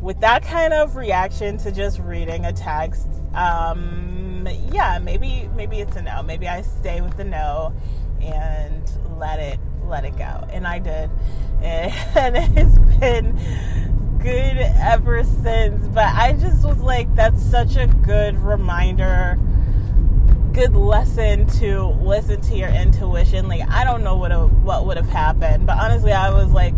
With 0.00 0.20
that 0.20 0.42
kind 0.42 0.72
of 0.72 0.96
reaction 0.96 1.58
to 1.58 1.70
just 1.70 1.98
reading 2.00 2.44
a 2.44 2.52
text, 2.52 3.08
um, 3.34 4.48
yeah, 4.72 4.98
maybe 4.98 5.48
maybe 5.54 5.80
it's 5.80 5.96
a 5.96 6.02
no. 6.02 6.22
Maybe 6.22 6.48
I 6.48 6.62
stay 6.62 7.00
with 7.00 7.16
the 7.16 7.24
no 7.24 7.74
and 8.20 8.90
let 9.18 9.38
it 9.38 9.60
let 9.84 10.04
it 10.04 10.16
go. 10.16 10.46
And 10.50 10.66
I 10.66 10.78
did, 10.78 11.10
and 11.62 12.36
it's 12.58 12.78
been 12.98 13.38
good 14.22 14.58
ever 14.58 15.24
since. 15.24 15.86
But 15.88 16.14
I 16.14 16.32
just 16.34 16.64
was 16.64 16.78
like, 16.80 17.14
that's 17.14 17.42
such 17.42 17.76
a 17.76 17.86
good 17.86 18.38
reminder, 18.38 19.38
good 20.52 20.74
lesson 20.74 21.46
to 21.58 21.86
listen 21.86 22.40
to 22.42 22.56
your 22.56 22.68
intuition. 22.68 23.48
Like, 23.48 23.68
I 23.68 23.84
don't 23.84 24.04
know 24.04 24.16
what 24.16 24.32
what 24.50 24.86
would 24.86 24.96
have 24.96 25.08
happened, 25.08 25.66
but 25.66 25.78
honestly, 25.78 26.12
I 26.12 26.30
was 26.30 26.52
like 26.52 26.74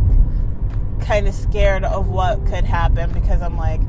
kind 1.00 1.28
of 1.28 1.34
scared 1.34 1.84
of 1.84 2.08
what 2.08 2.46
could 2.46 2.64
happen 2.64 3.12
because 3.12 3.42
I'm 3.42 3.56
like, 3.56 3.80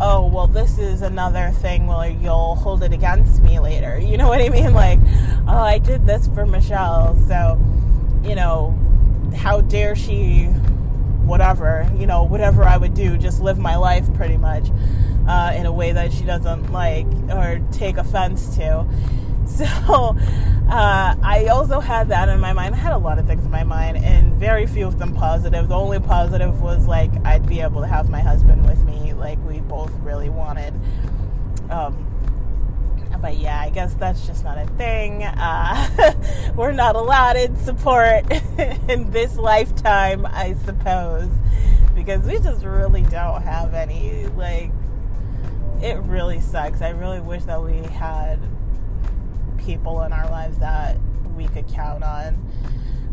oh, 0.00 0.26
well, 0.26 0.46
this 0.46 0.78
is 0.78 1.02
another 1.02 1.50
thing 1.50 1.86
where 1.86 2.10
you'll 2.10 2.56
hold 2.56 2.82
it 2.82 2.92
against 2.92 3.42
me 3.42 3.58
later. 3.60 3.98
You 3.98 4.16
know 4.16 4.28
what 4.28 4.40
I 4.40 4.48
mean? 4.48 4.74
Like, 4.74 4.98
oh, 5.46 5.62
I 5.62 5.78
did 5.78 6.06
this 6.06 6.28
for 6.28 6.46
Michelle, 6.46 7.16
so 7.28 7.58
you 8.24 8.34
know, 8.34 8.76
how 9.36 9.60
dare 9.60 9.94
she, 9.94 10.48
whatever, 11.28 11.88
you 11.96 12.06
know, 12.06 12.24
whatever 12.24 12.64
I 12.64 12.76
would 12.76 12.94
do, 12.94 13.16
just 13.16 13.40
live 13.40 13.58
my 13.58 13.76
life 13.76 14.12
pretty 14.14 14.36
much 14.36 14.70
uh, 15.28 15.52
in 15.54 15.66
a 15.66 15.72
way 15.72 15.92
that 15.92 16.12
she 16.12 16.24
doesn't 16.24 16.72
like 16.72 17.06
or 17.30 17.60
take 17.70 17.96
offense 17.96 18.56
to. 18.56 18.86
So 19.48 19.64
uh, 19.64 21.16
I 21.22 21.46
also 21.50 21.80
had 21.80 22.10
that 22.10 22.28
in 22.28 22.38
my 22.38 22.52
mind. 22.52 22.74
I 22.74 22.78
had 22.78 22.92
a 22.92 22.98
lot 22.98 23.18
of 23.18 23.26
things 23.26 23.46
in 23.46 23.50
my 23.50 23.64
mind, 23.64 23.96
and 23.96 24.34
very 24.34 24.66
few 24.66 24.86
of 24.86 24.98
them 24.98 25.14
positive. 25.14 25.68
The 25.70 25.74
only 25.74 25.98
positive 25.98 26.60
was 26.60 26.86
like 26.86 27.10
I'd 27.24 27.48
be 27.48 27.60
able 27.60 27.80
to 27.80 27.86
have 27.86 28.10
my 28.10 28.20
husband 28.20 28.68
with 28.68 28.84
me, 28.84 29.14
like 29.14 29.42
we 29.46 29.60
both 29.60 29.90
really 30.00 30.28
wanted. 30.28 30.74
Um, 31.70 32.06
but 33.20 33.36
yeah, 33.36 33.60
I 33.60 33.70
guess 33.70 33.94
that's 33.94 34.26
just 34.26 34.44
not 34.44 34.58
a 34.58 34.66
thing. 34.76 35.24
Uh, 35.24 36.12
we're 36.56 36.72
not 36.72 36.96
allowed 36.96 37.36
in 37.36 37.56
support 37.56 38.30
in 38.88 39.10
this 39.10 39.36
lifetime, 39.36 40.26
I 40.26 40.54
suppose, 40.64 41.30
because 41.94 42.24
we 42.24 42.38
just 42.38 42.64
really 42.64 43.02
don't 43.02 43.42
have 43.42 43.74
any. 43.74 44.26
Like, 44.28 44.70
it 45.82 45.96
really 46.02 46.40
sucks. 46.40 46.80
I 46.80 46.90
really 46.90 47.20
wish 47.20 47.44
that 47.44 47.62
we 47.62 47.78
had 47.78 48.38
people 49.58 50.02
in 50.02 50.12
our 50.12 50.28
lives 50.30 50.58
that 50.58 50.98
we 51.36 51.48
could 51.48 51.68
count 51.68 52.04
on. 52.04 52.44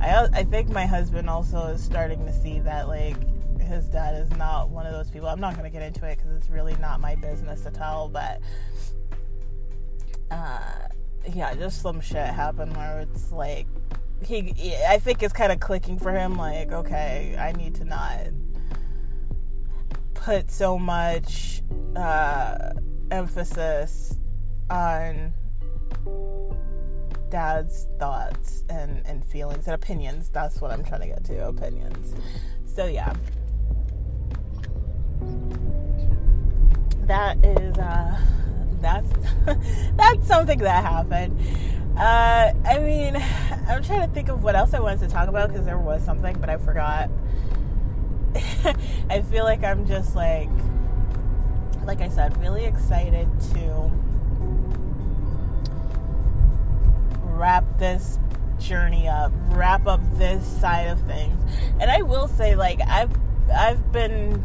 I 0.02 0.28
I 0.34 0.44
think 0.44 0.70
my 0.70 0.86
husband 0.86 1.30
also 1.30 1.68
is 1.68 1.84
starting 1.84 2.26
to 2.26 2.34
see 2.34 2.60
that 2.60 2.88
like 2.88 3.18
his 3.60 3.86
dad 3.88 4.16
is 4.16 4.30
not 4.38 4.70
one 4.70 4.86
of 4.86 4.94
those 4.94 5.10
people. 5.10 5.28
I'm 5.28 5.40
not 5.40 5.54
going 5.54 5.64
to 5.64 5.70
get 5.70 5.82
into 5.82 6.06
it 6.06 6.18
because 6.18 6.32
it's 6.36 6.50
really 6.50 6.76
not 6.78 7.00
my 7.00 7.16
business 7.16 7.64
to 7.64 7.72
tell, 7.72 8.10
but 8.10 8.40
uh, 10.32 10.88
yeah, 11.34 11.54
just 11.56 11.82
some 11.82 12.02
shit 12.02 12.18
happened 12.18 12.76
where 12.76 13.00
it's 13.00 13.32
like 13.32 13.68
he. 14.24 14.76
I 14.88 15.00
think 15.00 15.24
it's 15.24 15.34
kind 15.34 15.52
of 15.52 15.60
clicking 15.60 15.98
for 16.00 16.12
him. 16.12 16.38
Like, 16.38 16.72
okay, 16.72 17.36
I 17.40 17.52
need 17.52 17.76
to 17.76 17.86
not 17.86 18.28
put 20.14 20.50
so 20.50 20.80
much 20.80 21.62
uh, 21.96 22.72
emphasis 23.12 24.18
on 24.70 25.34
dad's 27.30 27.88
thoughts 28.00 28.64
and, 28.70 29.06
and 29.06 29.26
feelings 29.26 29.68
and 29.68 29.76
opinions. 29.76 30.30
That's 30.30 30.62
what 30.62 30.72
I'm 30.72 30.84
trying 30.84 31.02
to 31.02 31.08
get 31.08 31.24
to 31.26 31.48
opinions. 31.48 32.16
So, 32.66 32.86
yeah. 32.86 33.14
That 37.02 37.44
is, 37.44 37.78
uh, 37.78 38.18
that's, 38.86 39.10
that's 39.98 40.28
something 40.28 40.60
that 40.60 40.84
happened. 40.84 41.40
Uh, 41.98 42.54
I 42.66 42.80
mean, 42.80 43.16
I'm 43.68 43.82
trying 43.82 44.08
to 44.08 44.14
think 44.14 44.30
of 44.30 44.44
what 44.44 44.56
else 44.56 44.74
I 44.74 44.80
wanted 44.80 45.00
to 45.00 45.08
talk 45.08 45.28
about 45.28 45.50
because 45.50 45.66
there 45.66 45.80
was 45.80 46.04
something, 46.04 46.38
but 46.40 46.50
I 46.50 46.58
forgot. 46.58 47.10
I 49.10 49.22
feel 49.22 49.44
like 49.44 49.64
I'm 49.64 49.88
just 49.88 50.16
like, 50.16 50.50
like 51.84 52.02
I 52.02 52.10
said, 52.10 52.38
really 52.42 52.66
excited 52.66 53.28
to 53.54 53.92
wrap 57.24 57.64
this 57.80 58.20
journey 58.60 59.08
up, 59.08 59.32
wrap 59.50 59.88
up 59.88 60.02
this 60.18 60.46
side 60.46 60.88
of 60.88 61.00
things. 61.02 61.40
And 61.80 61.90
I 61.90 62.02
will 62.02 62.28
say, 62.28 62.56
like, 62.56 62.82
I've 62.88 63.12
I've 63.54 63.92
been 63.92 64.44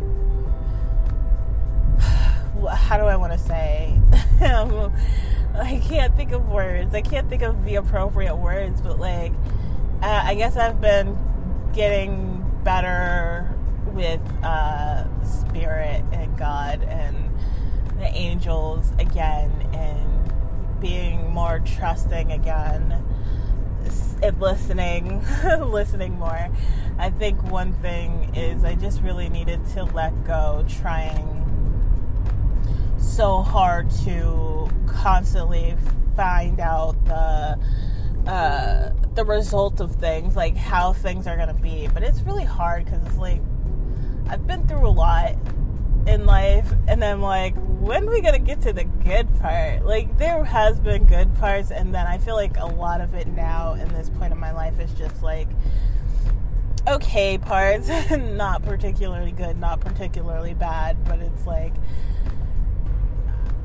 how 2.71 2.97
do 2.97 3.05
I 3.05 3.17
want 3.17 3.33
to 3.33 3.39
say? 3.39 4.00
I 5.55 5.83
can't 5.85 6.17
think 6.17 6.33
of 6.33 6.49
words. 6.49 6.95
I 6.95 7.03
can't 7.03 7.29
think 7.29 7.43
of 7.43 7.65
the 7.65 7.75
appropriate 7.77 8.37
words, 8.37 8.81
but 8.81 8.99
like, 8.99 9.33
uh, 10.03 10.23
I 10.25 10.35
guess 10.35 10.57
I've 10.57 10.81
been 10.81 11.19
getting 11.75 12.45
better 12.65 13.55
with 13.87 14.21
uh, 14.43 15.05
spirit 15.25 16.05
and 16.13 16.39
God 16.39 16.83
and 16.85 17.17
the 17.99 18.07
angels 18.07 18.93
again, 18.99 19.51
and 19.75 20.81
being 20.81 21.31
more 21.31 21.59
trusting 21.61 22.33
again 22.33 23.05
and 24.23 24.41
listening 24.41 25.25
listening 25.61 26.19
more 26.19 26.49
i 26.99 27.11
think 27.11 27.43
one 27.45 27.73
thing 27.75 28.31
is 28.35 28.65
i 28.65 28.75
just 28.75 29.01
really 29.01 29.29
needed 29.29 29.65
to 29.67 29.85
let 29.85 30.13
go 30.25 30.65
trying 30.69 31.40
so 33.01 33.43
hard 33.43 33.91
to 33.91 34.71
constantly 34.87 35.77
find 36.17 36.61
out 36.61 37.03
the 37.07 37.59
uh, 38.31 38.93
the 39.15 39.25
result 39.25 39.81
of 39.81 39.95
things 39.97 40.37
like 40.37 40.57
how 40.57 40.93
things 40.93 41.27
are 41.27 41.37
to 41.37 41.55
be 41.55 41.89
but 41.93 42.03
it's 42.03 42.21
really 42.23 42.45
hard 42.45 42.85
because 42.85 43.05
it's 43.07 43.17
like 43.17 43.41
i've 44.29 44.47
been 44.47 44.67
through 44.69 44.87
a 44.87 44.91
lot 44.91 45.35
in 46.07 46.27
life 46.27 46.73
and 46.89 47.05
I'm 47.05 47.23
like, 47.23 47.55
when 47.81 48.09
are 48.09 48.11
we 48.11 48.21
gonna 48.21 48.39
get 48.39 48.61
to 48.63 48.73
the 48.73 48.85
good 48.85 49.29
part? 49.41 49.85
Like 49.85 50.19
there 50.19 50.45
has 50.45 50.81
been 50.81 51.05
good 51.05 51.35
parts 51.37 51.71
and 51.71 51.95
then 51.95 52.07
I 52.07 52.19
feel 52.19 52.35
like 52.35 52.57
a 52.57 52.67
lot 52.67 53.01
of 53.01 53.15
it 53.15 53.27
now 53.29 53.75
in 53.75 53.89
this 53.89 54.11
point 54.11 54.33
of 54.33 54.39
my 54.39 54.53
life 54.53 54.79
is 54.81 54.93
just 54.95 55.23
like 55.23 55.49
okay 56.89 57.39
parts, 57.39 57.89
not 58.11 58.63
particularly 58.63 59.33
good, 59.33 59.59
not 59.59 59.81
particularly 59.81 60.55
bad, 60.55 61.03
but 61.05 61.21
it's 61.21 61.47
like 61.47 61.75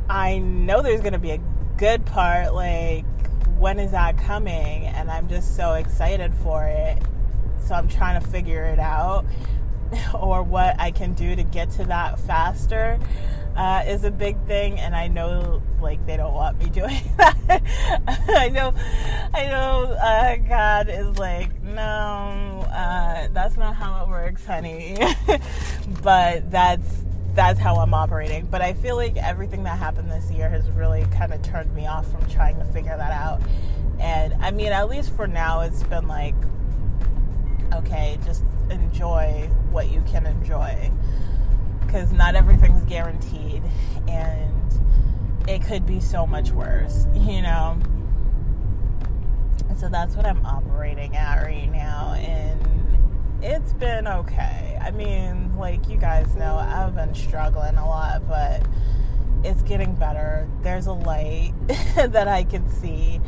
I 0.10 0.38
know 0.40 0.82
there's 0.82 1.02
gonna 1.02 1.20
be 1.20 1.32
a 1.32 1.40
good 1.78 2.06
part, 2.06 2.54
like 2.54 3.06
when 3.58 3.80
is 3.80 3.92
that 3.92 4.18
coming? 4.18 4.86
And 4.86 5.10
I'm 5.10 5.28
just 5.28 5.56
so 5.56 5.74
excited 5.74 6.34
for 6.36 6.66
it. 6.66 7.02
So 7.66 7.74
I'm 7.74 7.88
trying 7.88 8.22
to 8.22 8.28
figure 8.28 8.66
it 8.66 8.80
out 8.80 9.26
or 10.14 10.44
what 10.44 10.80
I 10.80 10.92
can 10.92 11.14
do 11.14 11.36
to 11.36 11.44
get 11.44 11.72
to 11.72 11.86
that 11.86 12.20
faster 12.20 13.00
uh, 13.56 13.84
is 13.88 14.04
a 14.04 14.12
big 14.12 14.38
thing. 14.46 14.80
And 14.80 14.96
I 14.96 15.08
know, 15.08 15.62
like, 15.82 16.06
they 16.06 16.18
don't 16.18 16.34
want 16.34 16.60
me 16.60 16.70
doing 16.70 17.00
that. 17.18 17.62
I 18.28 18.50
know, 18.50 18.74
I 19.34 19.46
know, 19.48 19.94
uh, 19.94 20.36
God 20.36 20.90
is 20.90 21.18
like, 21.18 21.62
no, 21.64 22.68
uh, 22.72 23.30
that's 23.32 23.56
not 23.58 23.76
how 23.76 24.04
it 24.04 24.10
works, 24.10 24.46
honey. 24.46 24.98
but 26.04 26.52
that's 26.52 27.05
that's 27.36 27.60
how 27.60 27.76
I'm 27.76 27.94
operating. 27.94 28.46
But 28.46 28.62
I 28.62 28.74
feel 28.74 28.96
like 28.96 29.18
everything 29.18 29.64
that 29.64 29.78
happened 29.78 30.10
this 30.10 30.32
year 30.32 30.50
has 30.50 30.70
really 30.72 31.06
kind 31.12 31.34
of 31.34 31.42
turned 31.42 31.74
me 31.76 31.86
off 31.86 32.10
from 32.10 32.26
trying 32.30 32.58
to 32.58 32.66
figure 32.66 32.96
that 32.96 33.12
out. 33.12 33.42
And 34.00 34.34
I 34.36 34.52
mean, 34.52 34.72
at 34.72 34.90
least 34.90 35.16
for 35.16 35.28
now, 35.28 35.62
it's 35.62 35.84
been 35.84 36.08
like, 36.08 36.36
okay, 37.74 38.18
just 38.26 38.44
enjoy 38.70 39.50
what 39.72 39.90
you 39.90 40.02
can 40.08 40.26
enjoy 40.26 40.92
because 41.86 42.12
not 42.12 42.36
everything's 42.36 42.84
guaranteed 42.86 43.62
and 44.08 44.52
it 45.48 45.64
could 45.64 45.86
be 45.86 46.00
so 46.00 46.26
much 46.26 46.52
worse, 46.52 47.06
you 47.14 47.42
know. 47.42 47.78
So 49.78 49.90
that's 49.90 50.16
what 50.16 50.26
I'm 50.26 50.46
operating 50.46 51.16
at 51.18 51.44
right 51.44 51.70
now, 51.70 52.14
and 52.14 53.44
it's 53.44 53.74
been 53.74 54.08
okay. 54.08 54.80
I 54.82 54.92
mean, 54.92 55.45
like 55.58 55.90
you 55.90 55.98
guys 55.98 56.36
know, 56.36 56.56
I've 56.56 56.96
been 56.96 57.14
struggling 57.14 57.76
a 57.78 57.88
lot, 57.88 58.28
but 58.28 58.66
it's 59.44 59.62
getting 59.64 59.96
better. 59.96 60.48
There's 60.62 60.88
a 60.88 60.94
light 60.94 61.54
that 61.96 62.28
I 62.28 62.44
can 62.44 62.70
see, 62.70 63.22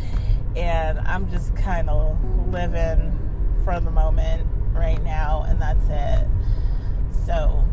and 0.56 1.00
I'm 1.00 1.30
just 1.30 1.56
kind 1.56 1.90
of 1.90 2.18
living 2.52 3.18
for 3.64 3.80
the 3.80 3.92
moment 3.92 4.48
right 4.74 5.02
now, 5.04 5.46
and 5.48 5.62
that's 5.62 5.86
it. 5.90 6.28
So 7.26 7.64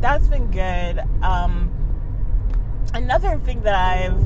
that's 0.00 0.28
been 0.28 0.50
good. 0.50 1.00
Um, 1.22 1.70
another 2.92 3.38
thing 3.38 3.62
that 3.62 3.74
I've 3.74 4.22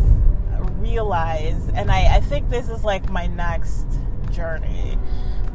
realized, 0.81 1.71
and 1.75 1.91
I, 1.91 2.17
I 2.17 2.21
think 2.21 2.49
this 2.49 2.69
is 2.69 2.85
like 2.85 3.11
my 3.11 3.27
next 3.27 3.87
journey. 4.31 4.99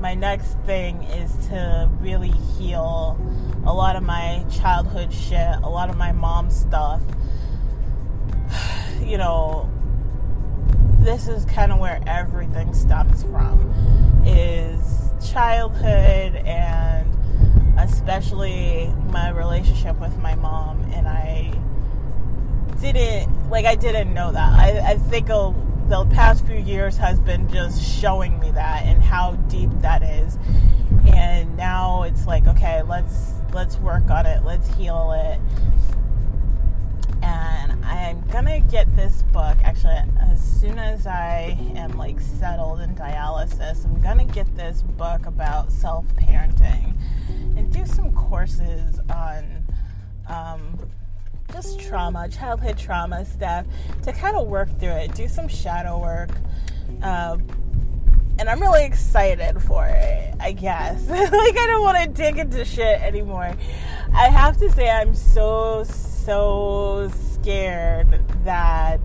My 0.04 0.16
next 0.16 0.58
thing 0.66 1.02
is 1.04 1.34
to 1.48 1.90
really 2.02 2.34
heal 2.58 3.18
a 3.66 3.74
lot 3.74 3.96
of 3.96 4.04
my 4.04 4.46
childhood 4.52 5.14
shit, 5.14 5.56
a 5.64 5.70
lot 5.70 5.90
of 5.90 5.96
my 5.96 6.12
mom 6.12 6.52
stuff. 6.52 7.02
You 9.02 9.18
know, 9.18 9.70
this 11.00 11.28
is 11.28 11.46
kind 11.46 11.72
of 11.72 11.80
where 11.80 12.02
everything 12.06 12.74
stems 12.74 13.24
from 13.24 13.74
is 14.26 15.12
childhood 15.32 16.36
and 16.36 17.10
especially 17.80 18.94
my 19.10 19.30
relationship 19.30 20.00
with 20.00 20.18
my 20.20 20.36
mom 20.36 20.84
and 20.94 21.08
I 21.08 21.54
didn't 22.82 23.50
like 23.50 23.66
I 23.66 23.76
didn't 23.76 24.14
know 24.14 24.32
that. 24.34 24.54
I, 24.54 24.92
I 24.92 24.98
think 24.98 25.30
a, 25.30 25.54
the 25.94 26.06
past 26.06 26.44
few 26.48 26.58
years 26.58 26.98
has 26.98 27.20
been 27.20 27.48
just 27.50 27.80
showing 27.80 28.40
me 28.40 28.50
that 28.50 28.84
and 28.84 29.04
how 29.04 29.34
deep 29.48 29.70
that 29.82 30.02
is. 30.02 30.40
And 31.14 31.56
now 31.56 32.02
it's 32.02 32.26
like, 32.26 32.48
okay, 32.48 32.82
let's 32.82 33.34
let's 33.54 33.78
work 33.78 34.10
on 34.10 34.26
it. 34.26 34.44
Let's 34.44 34.74
heal 34.74 35.12
it. 35.12 35.40
And 37.22 37.86
I'm 37.86 38.22
gonna 38.30 38.60
get 38.60 38.96
this 38.96 39.22
book 39.32 39.56
actually 39.64 40.02
as 40.20 40.42
soon 40.42 40.80
as 40.80 41.06
I 41.06 41.56
am 41.76 41.92
like 41.92 42.20
settled 42.20 42.80
in 42.80 42.96
dialysis. 42.96 43.86
I'm 43.86 44.02
gonna 44.02 44.26
get 44.26 44.56
this 44.56 44.82
book 44.82 45.28
about 45.28 45.72
self 45.72 46.08
parenting 46.16 46.96
and 47.56 47.72
do 47.72 47.86
some 47.86 48.12
courses 48.14 49.00
on 49.12 49.64
um, 50.28 50.80
just 51.54 51.80
trauma, 51.80 52.28
childhood 52.28 52.78
trauma 52.78 53.24
stuff 53.26 53.66
to 54.02 54.12
kind 54.12 54.36
of 54.36 54.48
work 54.48 54.68
through 54.80 54.90
it, 54.90 55.14
do 55.14 55.28
some 55.28 55.48
shadow 55.48 56.00
work. 56.00 56.32
Uh, 57.02 57.38
and 58.40 58.50
I'm 58.50 58.60
really 58.60 58.84
excited 58.84 59.62
for 59.62 59.86
it, 59.86 60.34
I 60.40 60.52
guess. 60.54 61.08
like, 61.10 61.32
I 61.32 61.68
don't 61.68 61.84
want 61.84 62.04
to 62.04 62.10
dig 62.10 62.40
into 62.40 62.66
shit 62.66 63.00
anymore. 63.02 63.56
I 64.14 64.30
have 64.30 64.58
to 64.58 64.72
say, 64.72 64.90
I'm 64.90 65.14
so, 65.14 65.84
so 65.84 67.12
scared 67.34 68.20
that 68.44 69.00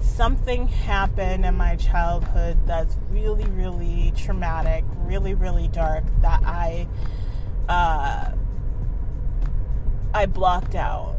something 0.00 0.66
happened 0.66 1.44
in 1.44 1.56
my 1.56 1.76
childhood 1.76 2.58
that's 2.66 2.96
really, 3.10 3.44
really 3.50 4.12
traumatic, 4.16 4.84
really, 5.04 5.34
really 5.34 5.68
dark 5.68 6.02
that 6.22 6.42
I, 6.44 6.88
uh, 7.68 8.32
I 10.12 10.26
blocked 10.26 10.74
out 10.74 11.15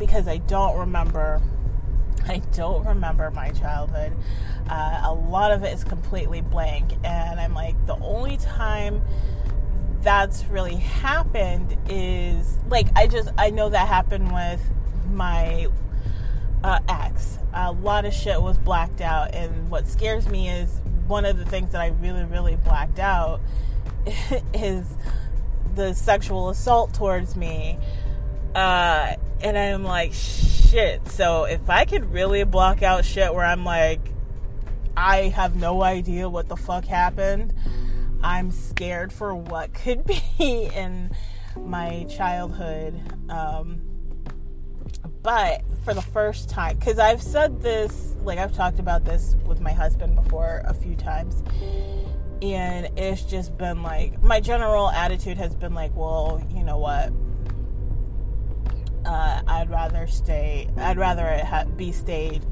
because 0.00 0.26
I 0.26 0.38
don't 0.38 0.76
remember 0.76 1.40
I 2.26 2.38
don't 2.52 2.84
remember 2.86 3.30
my 3.30 3.50
childhood. 3.50 4.12
Uh, 4.68 5.00
a 5.04 5.12
lot 5.14 5.52
of 5.52 5.64
it 5.64 5.72
is 5.72 5.84
completely 5.84 6.40
blank, 6.40 6.92
and 7.04 7.40
I'm 7.40 7.54
like, 7.54 7.74
the 7.86 7.96
only 7.96 8.36
time 8.36 9.02
that's 10.02 10.44
really 10.46 10.76
happened 10.76 11.76
is 11.88 12.58
like 12.68 12.88
I 12.96 13.06
just 13.06 13.30
I 13.36 13.50
know 13.50 13.68
that 13.68 13.88
happened 13.88 14.32
with 14.32 14.62
my 15.10 15.68
uh, 16.62 16.80
ex. 16.88 17.38
A 17.52 17.72
lot 17.72 18.04
of 18.04 18.14
shit 18.14 18.40
was 18.40 18.58
blacked 18.58 19.00
out, 19.00 19.34
and 19.34 19.70
what 19.70 19.86
scares 19.86 20.28
me 20.28 20.48
is 20.48 20.80
one 21.06 21.24
of 21.24 21.36
the 21.36 21.44
things 21.44 21.72
that 21.72 21.80
I 21.80 21.88
really 21.88 22.24
really 22.24 22.56
blacked 22.56 22.98
out 22.98 23.40
is 24.54 24.86
the 25.74 25.94
sexual 25.94 26.50
assault 26.50 26.94
towards 26.94 27.34
me. 27.34 27.78
Uh, 28.54 29.14
and 29.40 29.56
I'm 29.56 29.84
like, 29.84 30.12
shit. 30.12 31.06
So 31.08 31.44
if 31.44 31.68
I 31.68 31.84
could 31.84 32.12
really 32.12 32.44
block 32.44 32.82
out 32.82 33.04
shit 33.04 33.34
where 33.34 33.44
I'm 33.44 33.64
like, 33.64 34.00
I 34.96 35.28
have 35.28 35.56
no 35.56 35.82
idea 35.82 36.28
what 36.28 36.48
the 36.48 36.56
fuck 36.56 36.84
happened, 36.84 37.54
I'm 38.22 38.50
scared 38.50 39.12
for 39.12 39.34
what 39.34 39.72
could 39.84 40.04
be 40.04 40.70
in 40.74 41.10
my 41.56 42.04
childhood. 42.04 43.00
Um, 43.30 43.82
but 45.22 45.62
for 45.84 45.94
the 45.94 46.02
first 46.02 46.48
time, 46.48 46.78
because 46.78 46.98
I've 46.98 47.22
said 47.22 47.60
this, 47.60 48.14
like 48.22 48.38
I've 48.38 48.54
talked 48.54 48.78
about 48.78 49.04
this 49.04 49.36
with 49.44 49.60
my 49.60 49.72
husband 49.72 50.14
before 50.14 50.62
a 50.64 50.74
few 50.74 50.96
times, 50.96 51.42
and 52.42 52.88
it's 52.98 53.22
just 53.22 53.56
been 53.58 53.82
like, 53.82 54.22
my 54.22 54.40
general 54.40 54.90
attitude 54.90 55.36
has 55.36 55.54
been 55.54 55.74
like, 55.74 55.94
well, 55.94 56.42
you 56.54 56.64
know 56.64 56.78
what? 56.78 57.12
Uh, 59.04 59.42
I'd 59.46 59.70
rather 59.70 60.06
stay. 60.06 60.68
I'd 60.76 60.98
rather 60.98 61.26
it 61.26 61.44
ha- 61.44 61.64
be 61.64 61.92
stayed. 61.92 62.44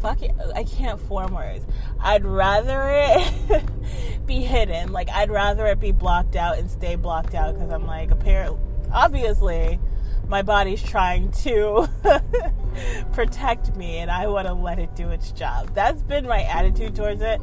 Fuck 0.00 0.22
it, 0.22 0.32
I 0.54 0.62
can't 0.64 1.00
form 1.00 1.34
words. 1.34 1.66
I'd 2.00 2.24
rather 2.24 2.84
it 2.88 3.64
be 4.26 4.40
hidden. 4.40 4.92
Like 4.92 5.10
I'd 5.10 5.30
rather 5.30 5.66
it 5.66 5.80
be 5.80 5.92
blocked 5.92 6.36
out 6.36 6.58
and 6.58 6.70
stay 6.70 6.94
blocked 6.94 7.34
out 7.34 7.54
because 7.54 7.70
I'm 7.70 7.86
like, 7.86 8.10
apparently, 8.10 8.60
obviously, 8.92 9.80
my 10.28 10.42
body's 10.42 10.82
trying 10.82 11.32
to 11.32 11.88
protect 13.12 13.74
me, 13.76 13.98
and 13.98 14.10
I 14.10 14.28
want 14.28 14.46
to 14.46 14.54
let 14.54 14.78
it 14.78 14.94
do 14.94 15.08
its 15.08 15.32
job. 15.32 15.74
That's 15.74 16.02
been 16.02 16.26
my 16.26 16.42
attitude 16.42 16.94
towards 16.94 17.22
it. 17.22 17.40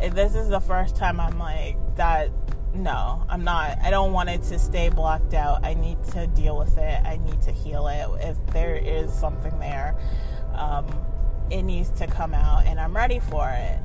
And 0.00 0.14
this 0.14 0.34
is 0.34 0.48
the 0.48 0.60
first 0.60 0.96
time 0.96 1.20
I'm 1.20 1.38
like 1.38 1.76
that 1.96 2.30
no, 2.74 3.24
I'm 3.28 3.44
not. 3.44 3.78
I 3.82 3.90
don't 3.90 4.12
want 4.12 4.30
it 4.30 4.42
to 4.44 4.58
stay 4.58 4.88
blocked 4.88 5.34
out. 5.34 5.64
I 5.64 5.74
need 5.74 6.02
to 6.12 6.26
deal 6.26 6.56
with 6.56 6.78
it. 6.78 7.04
I 7.04 7.18
need 7.18 7.42
to 7.42 7.52
heal 7.52 7.86
it. 7.88 8.06
If 8.26 8.36
there 8.52 8.76
is 8.76 9.12
something 9.12 9.58
there, 9.58 9.94
um, 10.54 10.86
it 11.50 11.62
needs 11.62 11.90
to 11.90 12.06
come 12.06 12.32
out, 12.32 12.64
and 12.66 12.80
I'm 12.80 12.96
ready 12.96 13.18
for 13.18 13.48
it. 13.50 13.78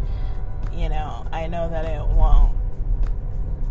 You 0.73 0.89
know, 0.89 1.25
I 1.31 1.47
know 1.47 1.69
that 1.69 1.85
it 1.85 2.05
won't. 2.07 2.55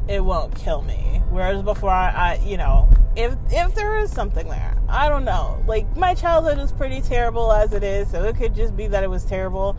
It 0.09 0.25
won't 0.25 0.55
kill 0.55 0.83
me. 0.83 1.23
Whereas 1.31 1.63
before, 1.63 1.91
I, 1.91 2.11
I 2.11 2.45
you 2.45 2.57
know, 2.57 2.89
if 3.17 3.35
if 3.51 3.75
there 3.75 3.97
is 3.99 4.13
something 4.13 4.49
there, 4.49 4.77
I 4.89 5.09
don't 5.09 5.25
know. 5.25 5.63
Like 5.67 5.97
my 5.97 6.15
childhood 6.15 6.59
is 6.59 6.73
pretty 6.73 7.01
terrible 7.01 7.53
as 7.53 7.73
it 7.73 7.83
is, 7.83 8.11
so 8.11 8.25
it 8.25 8.37
could 8.37 8.55
just 8.55 8.77
be 8.77 8.87
that 8.89 9.03
it 9.03 9.11
was 9.11 9.25
terrible. 9.25 9.79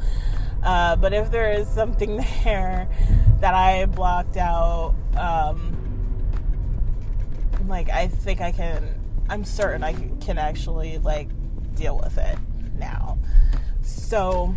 Uh, 0.64 0.96
but 0.96 1.14
if 1.14 1.30
there 1.30 1.54
is 1.54 1.68
something 1.68 2.18
there 2.44 2.90
that 3.40 3.54
I 3.54 3.86
blocked 3.86 4.38
out, 4.38 4.96
um, 5.16 5.76
like 7.68 7.90
I 7.90 8.08
think 8.08 8.42
I 8.42 8.52
can. 8.52 8.96
I'm 9.30 9.44
certain 9.44 9.84
I 9.84 9.94
can 10.22 10.38
actually 10.38 10.98
like 11.00 11.30
deal 11.76 11.98
with 11.98 12.18
it 12.18 12.38
now. 12.78 13.18
So 13.82 14.56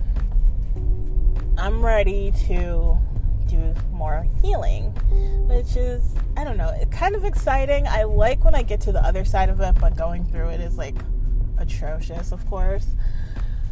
I'm 1.59 1.85
ready 1.85 2.33
to 2.47 2.99
do 3.47 3.75
more 3.93 4.27
healing, 4.41 4.93
which 5.49 5.77
is 5.77 6.15
I 6.37 6.45
don't 6.45 6.57
know, 6.57 6.73
kind 6.91 7.15
of 7.15 7.25
exciting. 7.25 7.87
I 7.87 8.05
like 8.05 8.45
when 8.45 8.55
I 8.55 8.63
get 8.63 8.81
to 8.83 8.93
the 8.93 9.05
other 9.05 9.25
side 9.25 9.49
of 9.49 9.61
it, 9.61 9.77
but 9.81 9.97
going 9.97 10.25
through 10.25 10.51
it 10.51 10.61
is 10.61 10.79
like 10.79 10.95
atrocious, 11.59 12.33
of 12.33 12.49
course. 12.49 12.87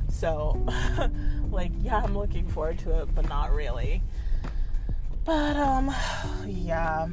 So, 0.08 0.60
like, 1.50 1.70
yeah, 1.80 2.02
I'm 2.02 2.16
looking 2.16 2.46
forward 2.48 2.78
to 2.80 3.02
it, 3.02 3.14
but 3.14 3.28
not 3.28 3.54
really. 3.54 4.02
But, 5.28 5.58
um, 5.58 5.94
yeah, 6.46 7.06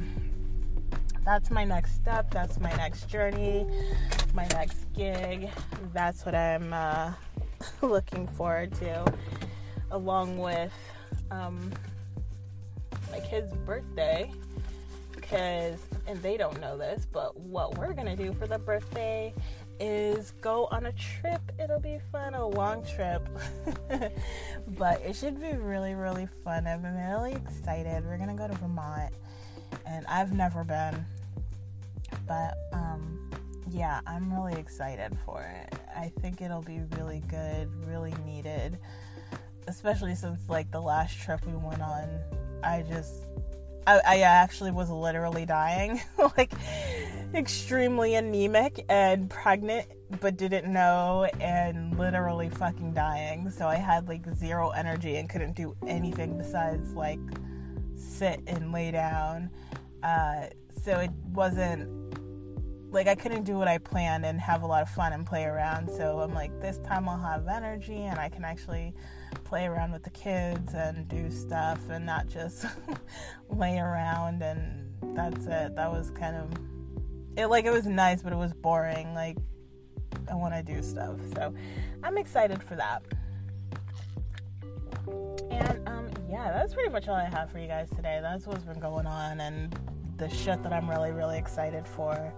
that's 1.22 1.50
my 1.50 1.66
next 1.66 1.96
step. 1.96 2.30
That's 2.30 2.58
my 2.58 2.72
next 2.76 3.10
journey, 3.10 3.66
my 4.32 4.46
next 4.52 4.86
gig. 4.94 5.50
That's 5.92 6.24
what 6.24 6.34
I'm 6.34 6.72
uh, 6.72 7.12
looking 7.82 8.26
forward 8.26 8.72
to, 8.76 9.04
along 9.90 10.38
with 10.38 10.72
um, 11.30 11.70
my 13.12 13.20
kid's 13.20 13.52
birthday. 13.52 14.32
Because, 15.14 15.78
and 16.06 16.22
they 16.22 16.38
don't 16.38 16.58
know 16.58 16.78
this, 16.78 17.06
but 17.12 17.38
what 17.38 17.76
we're 17.76 17.92
gonna 17.92 18.16
do 18.16 18.32
for 18.32 18.46
the 18.46 18.58
birthday 18.58 19.34
is 19.80 20.32
go 20.40 20.68
on 20.70 20.86
a 20.86 20.92
trip. 20.92 21.40
It'll 21.62 21.80
be 21.80 21.98
fun, 22.12 22.34
a 22.34 22.46
long 22.46 22.84
trip. 22.84 23.28
but 24.78 25.00
it 25.02 25.16
should 25.16 25.40
be 25.40 25.52
really, 25.52 25.94
really 25.94 26.28
fun. 26.44 26.66
I'm 26.66 26.82
really 26.84 27.32
excited. 27.32 28.04
We're 28.04 28.18
gonna 28.18 28.34
go 28.34 28.48
to 28.48 28.54
Vermont, 28.54 29.12
and 29.86 30.06
I've 30.06 30.32
never 30.32 30.64
been. 30.64 31.04
But 32.26 32.56
um, 32.72 33.30
yeah, 33.70 34.00
I'm 34.06 34.32
really 34.32 34.58
excited 34.58 35.16
for 35.24 35.42
it. 35.42 35.74
I 35.96 36.12
think 36.20 36.40
it'll 36.40 36.62
be 36.62 36.80
really 36.96 37.22
good, 37.28 37.68
really 37.86 38.14
needed. 38.24 38.78
Especially 39.68 40.14
since 40.14 40.48
like 40.48 40.70
the 40.70 40.80
last 40.80 41.18
trip 41.18 41.44
we 41.46 41.54
went 41.54 41.82
on, 41.82 42.08
I 42.62 42.82
just 42.82 43.12
I, 43.86 44.00
I 44.04 44.18
actually 44.20 44.72
was 44.72 44.90
literally 44.90 45.46
dying, 45.46 46.00
like 46.36 46.52
extremely 47.36 48.14
anemic 48.14 48.84
and 48.88 49.28
pregnant, 49.28 49.86
but 50.20 50.36
didn't 50.36 50.72
know, 50.72 51.28
and 51.40 51.98
literally 51.98 52.48
fucking 52.48 52.94
dying. 52.94 53.50
So 53.50 53.66
I 53.66 53.76
had 53.76 54.08
like 54.08 54.26
zero 54.34 54.70
energy 54.70 55.16
and 55.16 55.28
couldn't 55.28 55.54
do 55.54 55.76
anything 55.86 56.38
besides 56.38 56.94
like 56.94 57.20
sit 57.94 58.40
and 58.46 58.72
lay 58.72 58.90
down. 58.90 59.50
Uh, 60.02 60.46
so 60.84 60.98
it 60.98 61.10
wasn't 61.32 61.90
like 62.90 63.08
I 63.08 63.14
couldn't 63.14 63.44
do 63.44 63.58
what 63.58 63.68
I 63.68 63.78
planned 63.78 64.24
and 64.24 64.40
have 64.40 64.62
a 64.62 64.66
lot 64.66 64.82
of 64.82 64.88
fun 64.88 65.12
and 65.12 65.26
play 65.26 65.44
around. 65.44 65.90
So 65.90 66.20
I'm 66.20 66.32
like, 66.32 66.58
this 66.60 66.78
time 66.78 67.08
I'll 67.08 67.20
have 67.20 67.46
energy 67.48 68.04
and 68.04 68.18
I 68.18 68.28
can 68.28 68.44
actually 68.44 68.94
play 69.44 69.66
around 69.66 69.92
with 69.92 70.02
the 70.02 70.10
kids 70.10 70.72
and 70.74 71.06
do 71.08 71.30
stuff 71.30 71.80
and 71.90 72.06
not 72.06 72.28
just 72.28 72.64
lay 73.50 73.78
around 73.78 74.42
and 74.42 74.94
that's 75.14 75.46
it. 75.46 75.74
That 75.74 75.90
was 75.90 76.10
kind 76.10 76.36
of 76.36 76.50
it 77.36 77.46
like 77.46 77.64
it 77.64 77.70
was 77.70 77.86
nice 77.86 78.22
but 78.22 78.32
it 78.32 78.36
was 78.36 78.52
boring. 78.52 79.14
Like 79.14 79.36
I 80.30 80.34
want 80.34 80.54
to 80.54 80.62
do 80.62 80.82
stuff. 80.82 81.16
So 81.34 81.54
I'm 82.02 82.18
excited 82.18 82.62
for 82.62 82.76
that. 82.76 83.02
And 85.50 85.88
um 85.88 86.08
yeah, 86.28 86.52
that's 86.52 86.74
pretty 86.74 86.90
much 86.90 87.08
all 87.08 87.14
I 87.14 87.24
have 87.24 87.50
for 87.50 87.58
you 87.58 87.68
guys 87.68 87.90
today. 87.90 88.18
That's 88.22 88.46
what's 88.46 88.64
been 88.64 88.80
going 88.80 89.06
on 89.06 89.40
and 89.40 89.78
the 90.16 90.28
shit 90.28 90.62
that 90.62 90.72
I'm 90.72 90.88
really 90.88 91.12
really 91.12 91.38
excited 91.38 91.86
for. 91.86 92.32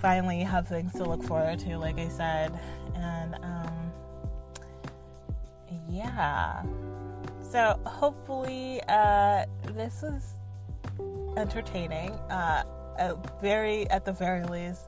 Finally 0.00 0.40
have 0.40 0.68
things 0.68 0.92
to 0.92 1.04
look 1.04 1.22
forward 1.22 1.58
to 1.60 1.76
like 1.76 1.98
I 1.98 2.08
said 2.08 2.58
and 2.94 3.34
um 3.42 3.78
yeah. 5.88 6.62
So 7.50 7.80
hopefully 7.86 8.80
uh, 8.88 9.46
this 9.74 10.02
was 10.02 10.34
entertaining. 11.36 12.10
Uh, 12.30 12.64
very, 13.40 13.88
at 13.90 14.04
the 14.04 14.12
very 14.12 14.44
least, 14.44 14.82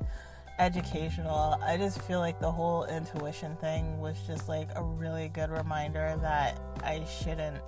educational. 0.58 1.58
I 1.62 1.76
just 1.76 2.00
feel 2.02 2.18
like 2.18 2.38
the 2.40 2.52
whole 2.52 2.84
intuition 2.84 3.56
thing 3.56 3.98
was 3.98 4.16
just 4.26 4.48
like 4.48 4.68
a 4.76 4.82
really 4.82 5.28
good 5.28 5.50
reminder 5.50 6.18
that 6.20 6.60
I 6.84 7.04
shouldn't 7.04 7.62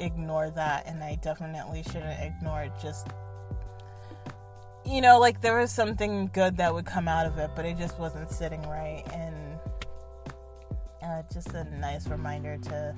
ignore 0.00 0.50
that 0.50 0.86
and 0.86 1.02
I 1.04 1.16
definitely 1.22 1.82
shouldn't 1.82 2.20
ignore 2.20 2.62
it 2.62 2.72
just 2.80 3.06
you 4.84 5.00
know, 5.00 5.20
like 5.20 5.40
there 5.40 5.58
was 5.58 5.70
something 5.70 6.30
good 6.32 6.56
that 6.56 6.74
would 6.74 6.86
come 6.86 7.06
out 7.06 7.26
of 7.26 7.38
it, 7.38 7.50
but 7.54 7.64
it 7.64 7.78
just 7.78 7.98
wasn't 7.98 8.30
sitting 8.30 8.62
right 8.62 9.04
and 9.12 9.58
uh, 11.02 11.22
just 11.32 11.48
a 11.50 11.64
nice 11.78 12.08
reminder 12.08 12.56
to 12.56 12.96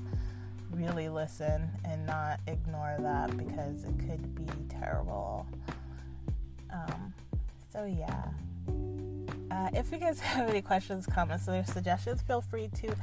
really 0.70 1.08
listen 1.08 1.68
and 1.84 2.06
not 2.06 2.40
ignore 2.46 2.96
that 3.00 3.36
because 3.36 3.84
it 3.84 3.98
could 3.98 4.34
be 4.34 4.46
terrible. 4.68 5.46
Um, 6.72 7.14
so, 7.72 7.84
yeah. 7.84 8.24
Uh, 9.50 9.68
if 9.74 9.92
you 9.92 9.98
guys 9.98 10.18
have 10.20 10.48
any 10.48 10.62
questions, 10.62 11.06
comments, 11.06 11.48
or 11.48 11.62
suggestions, 11.64 12.22
feel 12.22 12.40
free 12.40 12.68
to 12.68 12.94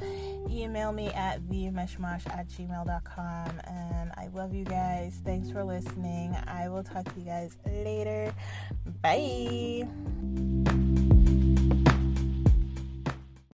email 0.50 0.92
me 0.92 1.08
at 1.08 1.40
themishmash 1.42 2.28
at 2.28 2.48
gmail.com. 2.48 3.60
And 3.64 4.12
I 4.16 4.28
love 4.34 4.52
you 4.52 4.64
guys. 4.64 5.20
Thanks 5.24 5.50
for 5.50 5.62
listening. 5.62 6.36
I 6.46 6.68
will 6.68 6.82
talk 6.82 7.04
to 7.12 7.20
you 7.20 7.26
guys 7.26 7.56
later. 7.64 8.34
Bye. 9.02 9.86